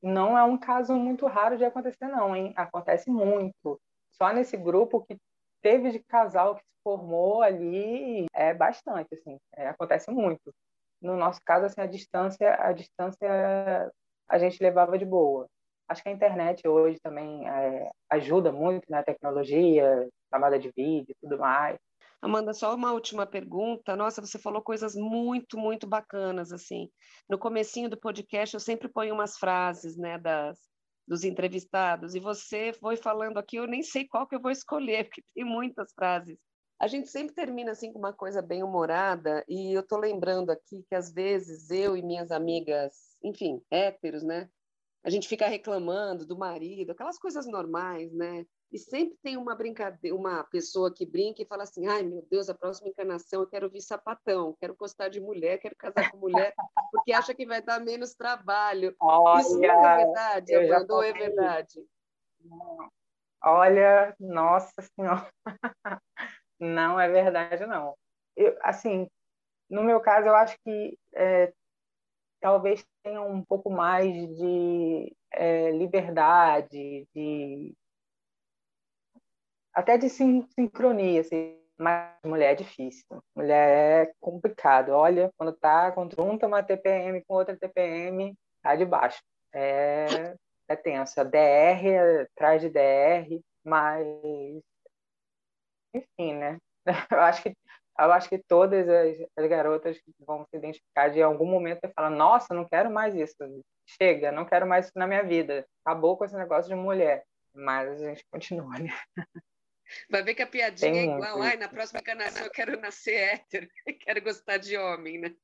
não 0.00 0.38
é 0.38 0.44
um 0.44 0.56
caso 0.56 0.94
muito 0.94 1.26
raro 1.26 1.56
de 1.56 1.64
acontecer, 1.64 2.06
não, 2.06 2.34
hein? 2.34 2.52
Acontece 2.56 3.10
muito. 3.10 3.80
Só 4.12 4.32
nesse 4.32 4.56
grupo 4.56 5.04
que 5.04 5.16
teve 5.60 5.90
de 5.90 5.98
casal 6.00 6.54
que 6.54 6.62
se 6.62 6.82
formou 6.84 7.42
ali 7.42 8.26
é 8.32 8.54
bastante, 8.54 9.14
assim, 9.14 9.38
é, 9.56 9.68
acontece 9.68 10.10
muito. 10.10 10.54
No 11.00 11.16
nosso 11.16 11.40
caso, 11.44 11.66
assim, 11.66 11.80
a 11.80 11.86
distância, 11.86 12.54
a 12.60 12.72
distância 12.72 13.90
a 14.28 14.38
gente 14.38 14.62
levava 14.62 14.96
de 14.96 15.04
boa. 15.04 15.46
Acho 15.88 16.02
que 16.02 16.08
a 16.08 16.12
internet 16.12 16.66
hoje 16.66 16.98
também 17.00 17.48
é, 17.48 17.90
ajuda 18.10 18.52
muito 18.52 18.88
na 18.88 18.98
né? 18.98 19.02
tecnologia, 19.02 20.08
chamada 20.32 20.58
de 20.58 20.70
vídeo 20.74 21.10
e 21.10 21.16
tudo 21.20 21.38
mais. 21.38 21.76
Amanda, 22.22 22.54
só 22.54 22.72
uma 22.72 22.92
última 22.92 23.26
pergunta. 23.26 23.96
Nossa, 23.96 24.20
você 24.20 24.38
falou 24.38 24.62
coisas 24.62 24.94
muito, 24.94 25.58
muito 25.58 25.88
bacanas, 25.88 26.52
assim. 26.52 26.88
No 27.28 27.36
comecinho 27.36 27.90
do 27.90 27.98
podcast, 27.98 28.54
eu 28.54 28.60
sempre 28.60 28.88
ponho 28.88 29.12
umas 29.12 29.36
frases, 29.36 29.96
né, 29.96 30.18
das, 30.18 30.56
dos 31.06 31.24
entrevistados, 31.24 32.14
e 32.14 32.20
você 32.20 32.72
foi 32.72 32.96
falando 32.96 33.38
aqui, 33.38 33.56
eu 33.56 33.66
nem 33.66 33.82
sei 33.82 34.06
qual 34.06 34.26
que 34.28 34.36
eu 34.36 34.40
vou 34.40 34.52
escolher, 34.52 35.04
porque 35.10 35.22
tem 35.34 35.44
muitas 35.44 35.92
frases. 35.92 36.38
A 36.80 36.86
gente 36.86 37.08
sempre 37.08 37.34
termina, 37.34 37.72
assim, 37.72 37.92
com 37.92 37.98
uma 37.98 38.12
coisa 38.12 38.40
bem 38.40 38.62
humorada, 38.62 39.44
e 39.48 39.76
eu 39.76 39.84
tô 39.84 39.98
lembrando 39.98 40.50
aqui 40.50 40.84
que, 40.88 40.94
às 40.94 41.12
vezes, 41.12 41.70
eu 41.70 41.96
e 41.96 42.02
minhas 42.02 42.30
amigas, 42.30 42.94
enfim, 43.24 43.60
héteros, 43.68 44.22
né, 44.22 44.48
a 45.04 45.10
gente 45.10 45.28
fica 45.28 45.48
reclamando 45.48 46.24
do 46.24 46.38
marido, 46.38 46.92
aquelas 46.92 47.18
coisas 47.18 47.46
normais, 47.46 48.12
né? 48.12 48.46
E 48.70 48.78
sempre 48.78 49.18
tem 49.22 49.36
uma 49.36 49.54
brincadeira, 49.54 50.16
uma 50.16 50.44
pessoa 50.44 50.92
que 50.92 51.04
brinca 51.04 51.42
e 51.42 51.46
fala 51.46 51.64
assim: 51.64 51.86
ai 51.86 52.02
meu 52.02 52.22
Deus, 52.30 52.48
a 52.48 52.54
próxima 52.54 52.88
encarnação 52.88 53.40
eu 53.40 53.46
quero 53.46 53.68
vir 53.68 53.82
sapatão, 53.82 54.56
quero 54.58 54.74
gostar 54.74 55.08
de 55.08 55.20
mulher, 55.20 55.58
quero 55.58 55.76
casar 55.76 56.10
com 56.10 56.16
mulher, 56.16 56.54
porque 56.90 57.12
acha 57.12 57.34
que 57.34 57.44
vai 57.44 57.60
dar 57.60 57.80
menos 57.80 58.14
trabalho. 58.14 58.94
Olha, 59.00 59.40
Isso 59.40 59.58
não 59.58 59.64
é 59.64 59.96
verdade, 60.04 60.54
Amanda, 60.54 60.94
ou 60.94 61.02
é 61.02 61.12
verdade? 61.12 61.86
Olha, 63.44 64.16
nossa 64.20 64.82
senhora, 64.82 65.28
não 66.58 66.98
é 66.98 67.08
verdade, 67.08 67.66
não. 67.66 67.94
Eu, 68.36 68.56
assim, 68.62 69.06
no 69.68 69.82
meu 69.82 70.00
caso, 70.00 70.28
eu 70.28 70.34
acho 70.34 70.56
que 70.64 70.98
é, 71.14 71.52
talvez 72.42 72.84
tenha 73.02 73.22
um 73.22 73.42
pouco 73.42 73.70
mais 73.70 74.12
de 74.36 75.16
é, 75.32 75.70
liberdade, 75.70 77.06
de 77.14 77.74
até 79.72 79.96
de 79.96 80.10
sincronia, 80.10 81.22
assim. 81.22 81.58
Mas 81.78 82.14
mulher 82.24 82.52
é 82.52 82.54
difícil, 82.54 83.06
mulher 83.34 84.08
é 84.08 84.12
complicado. 84.20 84.90
Olha, 84.90 85.32
quando 85.36 85.52
tá, 85.54 85.90
quando 85.92 86.14
junta 86.14 86.46
uma 86.46 86.62
TPM 86.62 87.24
com 87.24 87.34
outra 87.34 87.56
TPM, 87.56 88.36
tá 88.62 88.76
de 88.76 88.84
baixo. 88.84 89.22
É, 89.52 90.36
é 90.68 90.76
tenso. 90.76 91.20
A 91.20 91.24
DR 91.24 92.22
atrás 92.22 92.60
de 92.60 92.68
DR, 92.68 93.40
mas 93.64 94.06
enfim, 95.94 96.34
né? 96.34 96.58
Eu 97.10 97.20
acho 97.20 97.42
que 97.42 97.54
eu 97.98 98.12
acho 98.12 98.28
que 98.28 98.38
todas 98.38 98.88
as, 98.88 99.16
as, 99.36 99.46
garotas 99.48 100.00
vão 100.20 100.44
se 100.46 100.56
identificar 100.56 101.08
de 101.08 101.22
algum 101.22 101.46
momento 101.46 101.80
e 101.84 101.92
falar: 101.92 102.10
Nossa, 102.10 102.54
não 102.54 102.66
quero 102.66 102.90
mais 102.90 103.14
isso. 103.14 103.36
Chega, 103.86 104.32
não 104.32 104.44
quero 104.44 104.66
mais 104.66 104.86
isso 104.86 104.98
na 104.98 105.06
minha 105.06 105.22
vida. 105.22 105.66
Acabou 105.84 106.16
com 106.16 106.24
esse 106.24 106.34
negócio 106.34 106.68
de 106.68 106.74
mulher. 106.74 107.24
Mas 107.54 108.00
a 108.00 108.08
gente 108.08 108.24
continua, 108.30 108.78
né? 108.78 108.88
Vai 110.10 110.22
ver 110.22 110.34
que 110.34 110.42
a 110.42 110.46
piadinha 110.46 110.90
Tem 110.90 111.00
é 111.00 111.14
igual. 111.14 111.42
Ai, 111.42 111.56
na 111.56 111.68
próxima 111.68 112.00
encarnação 112.00 112.44
eu 112.44 112.50
quero 112.50 112.80
nascer 112.80 113.14
hétero, 113.14 113.68
quero 114.00 114.22
gostar 114.22 114.56
de 114.56 114.76
homem, 114.78 115.18
né? 115.18 115.36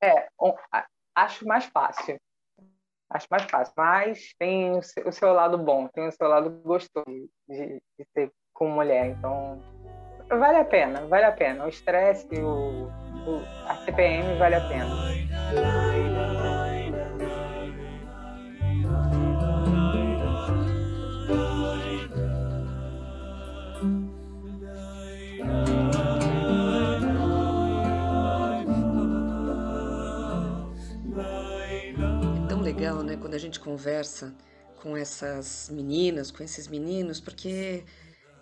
É, 0.00 0.28
acho 1.16 1.46
mais 1.46 1.64
fácil. 1.64 2.16
Acho 3.10 3.26
mais 3.28 3.44
fácil. 3.50 3.74
Mas 3.76 4.34
tem 4.38 4.70
o 4.72 5.12
seu 5.12 5.32
lado 5.32 5.58
bom, 5.58 5.88
tem 5.88 6.06
o 6.06 6.12
seu 6.12 6.28
lado 6.28 6.50
gostoso 6.62 7.28
de, 7.48 7.82
de 7.98 8.04
ser 8.12 8.32
com 8.52 8.68
mulher. 8.68 9.06
Então, 9.06 9.60
vale 10.36 10.58
a 10.58 10.64
pena, 10.64 11.06
vale 11.06 11.26
a 11.26 11.32
pena. 11.32 11.64
O 11.64 11.68
estresse, 11.68 12.36
o, 12.36 12.90
o, 13.26 13.42
a 13.66 13.76
CPM 13.84 14.38
vale 14.38 14.56
a 14.56 14.68
pena. 14.68 15.14
legal, 32.84 33.02
né, 33.02 33.16
quando 33.16 33.34
a 33.34 33.38
gente 33.38 33.60
conversa 33.60 34.34
com 34.82 34.96
essas 34.96 35.70
meninas, 35.72 36.30
com 36.30 36.42
esses 36.42 36.66
meninos, 36.66 37.20
porque, 37.20 37.84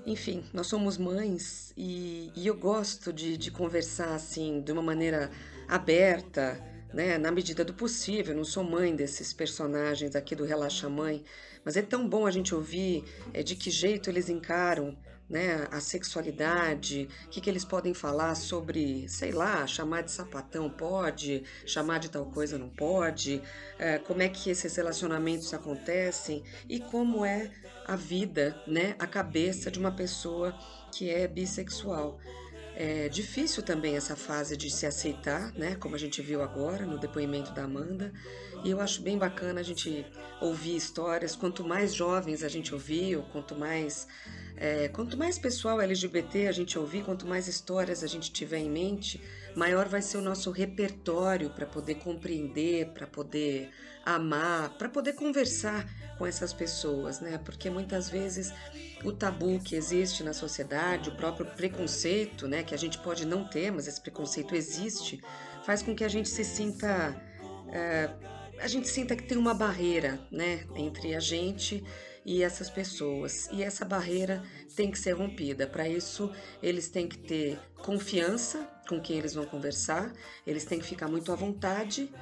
enfim, 0.05 0.45
nós 0.53 0.67
somos 0.67 0.99
mães 0.99 1.73
e, 1.77 2.33
e 2.35 2.47
eu 2.47 2.57
gosto 2.57 3.13
de, 3.13 3.37
de 3.37 3.51
conversar 3.51 4.15
assim, 4.15 4.61
de 4.61 4.73
uma 4.73 4.83
maneira 4.83 5.31
aberta, 5.69 6.61
né, 6.93 7.17
na 7.19 7.31
medida 7.31 7.65
do 7.65 7.73
possível. 7.73 8.33
Eu 8.33 8.39
não 8.39 8.45
sou 8.45 8.65
mãe 8.65 8.95
desses 8.95 9.33
personagens 9.33 10.17
aqui 10.17 10.35
do 10.35 10.45
Relaxa 10.45 10.89
Mãe, 10.89 11.23
mas 11.65 11.77
é 11.77 11.83
tão 11.83 12.09
bom 12.09 12.27
a 12.27 12.31
gente 12.31 12.55
ouvir 12.55 13.05
é, 13.33 13.43
de 13.43 13.55
que 13.55 13.71
jeito 13.71 14.11
eles 14.11 14.29
encaram 14.29 14.97
né, 15.33 15.67
a 15.71 15.81
sexualidade, 15.81 17.09
o 17.25 17.31
que, 17.31 17.41
que 17.41 17.49
eles 17.49 17.65
podem 17.65 17.95
falar 17.95 18.35
sobre, 18.35 19.09
sei 19.09 19.33
lá, 19.33 19.67
chamar 19.67 20.03
de 20.03 20.13
sapatão 20.13 20.69
pode, 20.69 21.43
chamar 21.65 21.99
de 21.99 22.11
tal 22.11 22.27
coisa 22.27 22.59
não 22.59 22.69
pode, 22.69 23.43
é, 23.79 23.99
como 23.99 24.21
é 24.21 24.29
que 24.29 24.51
esses 24.51 24.77
relacionamentos 24.77 25.55
acontecem 25.55 26.45
e 26.69 26.79
como 26.79 27.25
é 27.25 27.51
a 27.87 27.97
vida, 27.97 28.63
né, 28.67 28.95
a 28.99 29.07
cabeça 29.07 29.71
de 29.71 29.79
uma 29.79 29.91
pessoa 29.91 30.55
que 30.93 31.09
é 31.09 31.27
bissexual. 31.27 32.21
É 32.75 33.09
difícil 33.09 33.63
também 33.63 33.97
essa 33.97 34.17
fase 34.17 34.57
de 34.57 34.71
se 34.71 34.87
aceitar, 34.87 35.53
né? 35.53 35.75
Como 35.75 35.95
a 35.95 35.99
gente 35.99 36.23
viu 36.23 36.43
agora 36.43 36.87
no 36.87 36.99
depoimento 36.99 37.53
da 37.53 37.65
Amanda. 37.65 38.11
E 38.65 38.71
eu 38.71 38.81
acho 38.81 39.03
bem 39.03 39.19
bacana 39.19 39.61
a 39.61 39.63
gente 39.63 40.07
ouvir 40.41 40.77
histórias. 40.77 41.37
Quanto 41.37 41.63
mais 41.63 41.95
jovens 41.95 42.43
a 42.43 42.49
gente 42.49 42.73
ouvir, 42.73 43.17
ou 43.17 43.25
quanto 43.25 43.55
mais 43.55 44.09
é, 44.63 44.87
quanto 44.87 45.17
mais 45.17 45.41
pessoal 45.41 45.81
LGBT 45.81 46.47
a 46.47 46.53
gente 46.53 46.79
ouvir, 46.79 47.03
quanto 47.03 47.27
mais 47.27 47.49
histórias 47.49 48.05
a 48.05 48.07
gente 48.07 48.31
tiver 48.31 48.59
em 48.59 48.71
mente, 48.71 49.21
maior 49.57 49.89
vai 49.89 50.01
ser 50.01 50.19
o 50.19 50.23
nosso 50.23 50.53
repertório 50.53 51.51
para 51.51 51.67
poder 51.67 51.97
compreender, 51.97 52.87
para 52.95 53.05
poder 53.05 53.71
amar, 54.05 54.79
para 54.79 54.89
poder 54.89 55.15
conversar 55.15 55.85
com 56.17 56.25
essas 56.25 56.53
pessoas, 56.53 57.19
né? 57.19 57.39
Porque 57.45 57.69
muitas 57.71 58.09
vezes 58.09 58.55
o 59.03 59.11
tabu 59.11 59.59
que 59.59 59.75
existe 59.75 60.23
na 60.23 60.33
sociedade, 60.33 61.09
o 61.09 61.17
próprio 61.17 61.45
preconceito, 61.45 62.47
né, 62.47 62.63
que 62.63 62.73
a 62.73 62.79
gente 62.79 62.99
pode 62.99 63.27
não 63.27 63.43
ter, 63.43 63.73
mas 63.73 63.89
esse 63.89 64.01
preconceito 64.01 64.55
existe, 64.55 65.21
faz 65.67 65.83
com 65.83 65.93
que 65.93 66.05
a 66.05 66.09
gente 66.09 66.29
se 66.29 66.45
sinta 66.45 67.21
é, 67.73 68.09
a 68.61 68.69
gente 68.69 68.87
sinta 68.87 69.17
que 69.17 69.25
tem 69.25 69.37
uma 69.37 69.55
barreira, 69.55 70.25
né, 70.31 70.65
entre 70.77 71.17
a 71.17 71.21
gente 71.21 71.83
e 72.25 72.43
essas 72.43 72.71
pessoas. 72.71 73.49
E 73.53 73.63
essa 73.63 73.85
barreira 73.85 74.43
tem 74.75 74.91
que 74.91 74.99
ser 74.99 75.13
rompida. 75.13 75.67
Para 75.67 75.89
isso, 75.89 76.31
eles 76.63 76.89
têm 76.89 77.09
que 77.09 77.19
ter 77.19 77.59
confiança 77.77 78.69
com 78.89 79.01
quem 79.01 79.19
eles 79.19 79.35
vão 79.35 79.45
conversar, 79.47 80.13
eles 80.47 80.65
têm 80.65 80.79
que 80.79 80.87
ficar 80.87 81.09
muito 81.09 81.33
à 81.33 81.37
vontade 81.37 82.13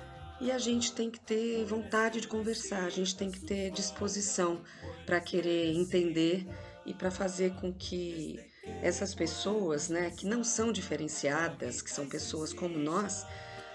e 0.41 0.51
a 0.51 0.59
gente 0.59 0.93
tem 0.93 1.11
que 1.11 1.21
ter 1.21 1.65
vontade 1.65 2.21
de 2.21 2.29
conversar, 2.29 2.85
a 2.85 2.91
gente 2.91 3.15
tem 3.15 3.31
que 3.31 3.41
ter 3.41 3.71
disposição 3.71 4.63
para 5.05 5.21
querer 5.21 5.75
entender 5.75 6.47
e 6.87 6.95
para 6.95 7.11
fazer 7.11 7.55
com 7.57 7.73
que 7.73 8.41
essas 8.83 9.15
pessoas, 9.15 9.89
né, 9.89 10.11
que 10.11 10.27
não 10.27 10.43
são 10.43 10.73
diferenciadas, 10.73 11.83
que 11.83 11.91
são 11.91 12.09
pessoas 12.09 12.53
como 12.53 12.79
nós, 12.79 13.27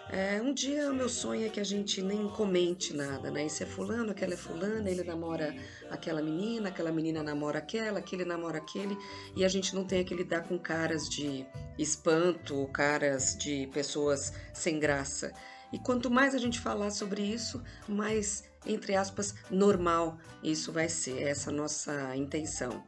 é, 0.10 0.39
um 0.41 0.54
dia 0.54 0.91
o 0.91 0.94
meu 0.94 1.10
sonho 1.10 1.46
é 1.46 1.50
que 1.50 1.60
a 1.60 1.63
gente 1.63 2.02
nem 2.02 2.28
comente 2.30 2.94
nada, 2.94 3.32
né? 3.32 3.46
Esse 3.46 3.63
é 3.63 3.65
fulano, 3.65 4.12
aquela 4.12 4.34
é 4.34 4.38
fulana, 4.38 4.89
ele 4.89 5.04
namora 5.04 5.56
aquela 5.89 6.22
menina, 6.22 6.70
aquela 6.70 6.91
menina 6.91 7.24
namora 7.24 7.58
aquela, 7.58 8.00
aquele 8.00 8.24
namora 8.24 8.60
aquele, 8.60 8.98
e 9.36 9.44
a 9.44 9.48
gente 9.48 9.74
não 9.74 9.84
tem 9.84 10.06
que 10.06 10.13
lidar 10.13 10.44
com 10.44 10.60
caras 10.60 11.10
de 11.10 11.46
espanto, 11.78 12.68
caras 12.68 13.36
de 13.36 13.68
pessoas 13.74 14.32
sem 14.54 14.80
graça. 14.80 15.34
E 15.74 15.80
quanto 15.80 16.10
mais 16.12 16.36
a 16.36 16.38
gente 16.38 16.60
falar 16.60 16.91
sobre 16.91 17.22
isso, 17.24 17.62
mais, 17.88 18.44
entre 18.65 18.96
aspas, 18.96 19.34
normal 19.50 20.20
isso 20.44 20.72
vai 20.72 20.88
ser, 20.88 21.24
essa 21.24 21.52
nossa 21.52 22.15
intenção. 22.15 22.84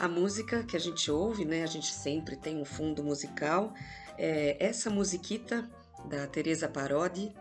A 0.00 0.08
música 0.08 0.64
que 0.64 0.76
a 0.76 0.80
gente 0.80 1.10
ouve, 1.10 1.44
né? 1.44 1.62
A 1.62 1.66
gente 1.66 1.92
sempre 1.92 2.34
tem 2.34 2.56
um 2.56 2.64
fundo 2.64 3.04
musical. 3.04 3.72
É 4.18 4.56
essa 4.58 4.88
musiquita 4.90 5.70
da 6.06 6.26
Teresa 6.26 6.68
Parodi, 6.68 7.32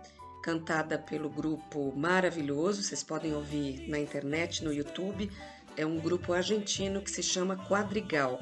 cantada 0.42 0.98
pelo 0.98 1.30
grupo 1.30 1.94
maravilhoso. 1.96 2.84
Vocês 2.84 3.04
podem 3.04 3.34
ouvir 3.34 3.88
na 3.88 4.00
internet, 4.00 4.64
no 4.64 4.74
YouTube. 4.74 5.32
É 5.78 5.86
um 5.86 5.98
grupo 5.98 6.34
argentino 6.34 7.02
que 7.02 7.12
se 7.12 7.24
chama 7.24 7.58
Quadrigal. 7.68 8.40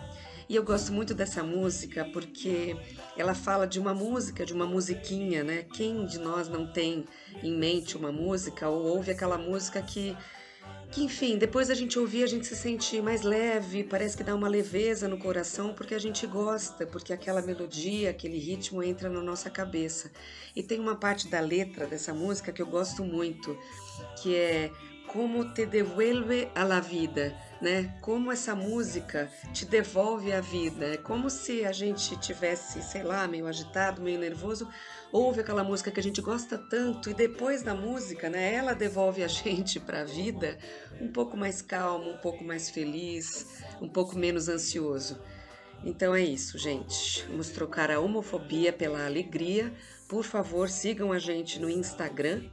E 0.49 0.55
eu 0.55 0.63
gosto 0.63 0.93
muito 0.93 1.13
dessa 1.13 1.43
música 1.43 2.05
porque 2.05 2.75
ela 3.17 3.35
fala 3.35 3.67
de 3.67 3.79
uma 3.79 3.93
música, 3.93 4.45
de 4.45 4.53
uma 4.53 4.65
musiquinha, 4.65 5.43
né? 5.43 5.63
Quem 5.63 6.05
de 6.05 6.17
nós 6.17 6.47
não 6.47 6.71
tem 6.71 7.03
em 7.43 7.57
mente 7.57 7.97
uma 7.97 8.13
música 8.13 8.69
ou 8.69 8.85
ouve 8.85 9.11
aquela 9.11 9.37
música 9.37 9.81
que 9.81 10.15
que 10.91 11.03
enfim, 11.03 11.37
depois 11.37 11.69
a 11.69 11.75
gente 11.75 11.99
ouvir, 11.99 12.23
a 12.23 12.27
gente 12.27 12.47
se 12.47 12.55
sente 12.55 13.01
mais 13.01 13.21
leve, 13.21 13.83
parece 13.83 14.15
que 14.15 14.23
dá 14.23 14.33
uma 14.33 14.47
leveza 14.47 15.07
no 15.07 15.17
coração, 15.17 15.73
porque 15.73 15.93
a 15.93 15.99
gente 15.99 16.25
gosta, 16.25 16.85
porque 16.85 17.11
aquela 17.11 17.41
melodia, 17.41 18.09
aquele 18.09 18.37
ritmo 18.37 18.81
entra 18.81 19.09
na 19.09 19.21
nossa 19.21 19.49
cabeça. 19.49 20.11
E 20.55 20.63
tem 20.63 20.79
uma 20.79 20.95
parte 20.95 21.27
da 21.27 21.39
letra 21.39 21.85
dessa 21.85 22.13
música 22.13 22.51
que 22.51 22.61
eu 22.61 22.67
gosto 22.67 23.03
muito, 23.03 23.57
que 24.21 24.35
é 24.35 24.71
como 25.07 25.53
te 25.53 25.65
devuelve 25.65 26.49
a 26.53 26.63
la 26.63 26.79
vida, 26.79 27.35
né? 27.61 27.97
Como 28.01 28.31
essa 28.31 28.53
música 28.53 29.31
te 29.53 29.65
devolve 29.65 30.33
a 30.33 30.41
vida. 30.41 30.93
É 30.93 30.97
como 30.97 31.29
se 31.29 31.65
a 31.65 31.71
gente 31.71 32.17
tivesse, 32.19 32.81
sei 32.83 33.03
lá, 33.03 33.27
meio 33.27 33.47
agitado, 33.47 34.01
meio 34.01 34.19
nervoso, 34.19 34.67
ouve 35.11 35.41
aquela 35.41 35.63
música 35.63 35.91
que 35.91 35.99
a 35.99 36.03
gente 36.03 36.21
gosta 36.21 36.57
tanto 36.57 37.09
e 37.09 37.13
depois 37.13 37.61
da 37.61 37.73
música, 37.73 38.29
né, 38.29 38.53
ela 38.53 38.73
devolve 38.73 39.23
a 39.23 39.27
gente 39.29 39.79
para 39.79 40.01
a 40.01 40.05
vida 40.05 40.57
um 40.99 41.11
pouco 41.11 41.37
mais 41.37 41.61
calmo, 41.61 42.11
um 42.11 42.17
pouco 42.17 42.43
mais 42.43 42.69
feliz, 42.69 43.61
um 43.81 43.87
pouco 43.87 44.17
menos 44.17 44.49
ansioso. 44.49 45.19
Então 45.83 46.15
é 46.15 46.21
isso, 46.21 46.57
gente. 46.57 47.23
Vamos 47.27 47.49
trocar 47.49 47.91
a 47.91 47.99
homofobia 47.99 48.73
pela 48.73 49.05
alegria. 49.05 49.71
Por 50.07 50.23
favor, 50.23 50.69
sigam 50.69 51.11
a 51.11 51.19
gente 51.19 51.59
no 51.59 51.69
Instagram 51.69 52.43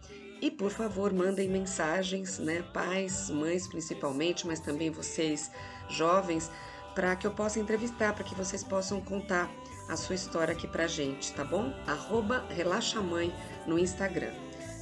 e 0.45 0.51
por 0.51 0.71
favor, 0.71 1.13
mandem 1.13 1.49
mensagens, 1.49 2.39
né, 2.39 2.63
pais, 2.75 3.31
mães 3.31 3.67
principalmente, 3.67 4.47
mas 4.47 4.61
também 4.61 4.91
vocês 4.91 5.51
jovens, 5.89 6.51
para 6.95 7.17
que 7.17 7.27
eu 7.27 7.31
possa 7.31 7.59
entrevistar, 7.59 8.13
para 8.13 8.25
que 8.25 8.35
vocês 8.35 8.63
possam 8.63 9.01
contar 9.01 9.51
a 9.89 9.97
sua 9.97 10.15
história 10.15 10.53
aqui 10.53 10.67
pra 10.67 10.87
gente, 10.87 11.33
tá 11.33 11.45
bom? 11.45 11.73
Arroba 11.87 12.45
Relaxa 12.49 13.01
Mãe 13.01 13.33
no 13.67 13.79
Instagram. 13.79 14.33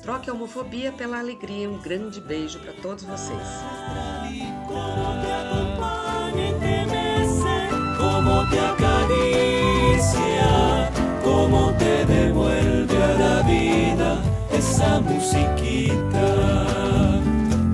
Troque 0.02 0.28
a 0.28 0.32
homofobia 0.32 0.90
pela 0.92 1.18
alegria. 1.18 1.70
Um 1.70 1.78
grande 1.78 2.20
beijo 2.20 2.58
para 2.58 2.72
todos 2.74 3.04
vocês. 3.04 3.38
Como 7.98 8.48
te 8.50 8.58
acaricia, 8.58 10.42
como 11.22 11.72
te 11.74 12.04
devuelve 12.04 12.96
a 12.96 13.12
la 13.18 13.42
vida 13.42 14.20
esa 14.52 15.00
musiquita, 15.00 16.26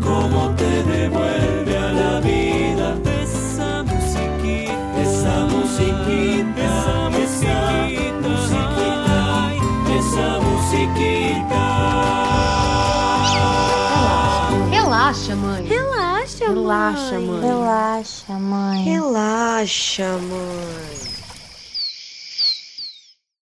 como 0.02 0.54
te 0.54 0.82
devuelve 0.82 1.57
Relaxa, 15.08 15.36
mãe. 15.36 15.64
Relaxa, 15.64 16.48
Relaxa, 16.48 17.18
mãe. 17.18 17.40
Relaxa, 17.40 18.38
mãe. 18.38 18.84
Relaxa, 18.84 18.84
mãe. 18.84 18.84
Relaxa, 18.84 20.18
mãe. 20.18 21.07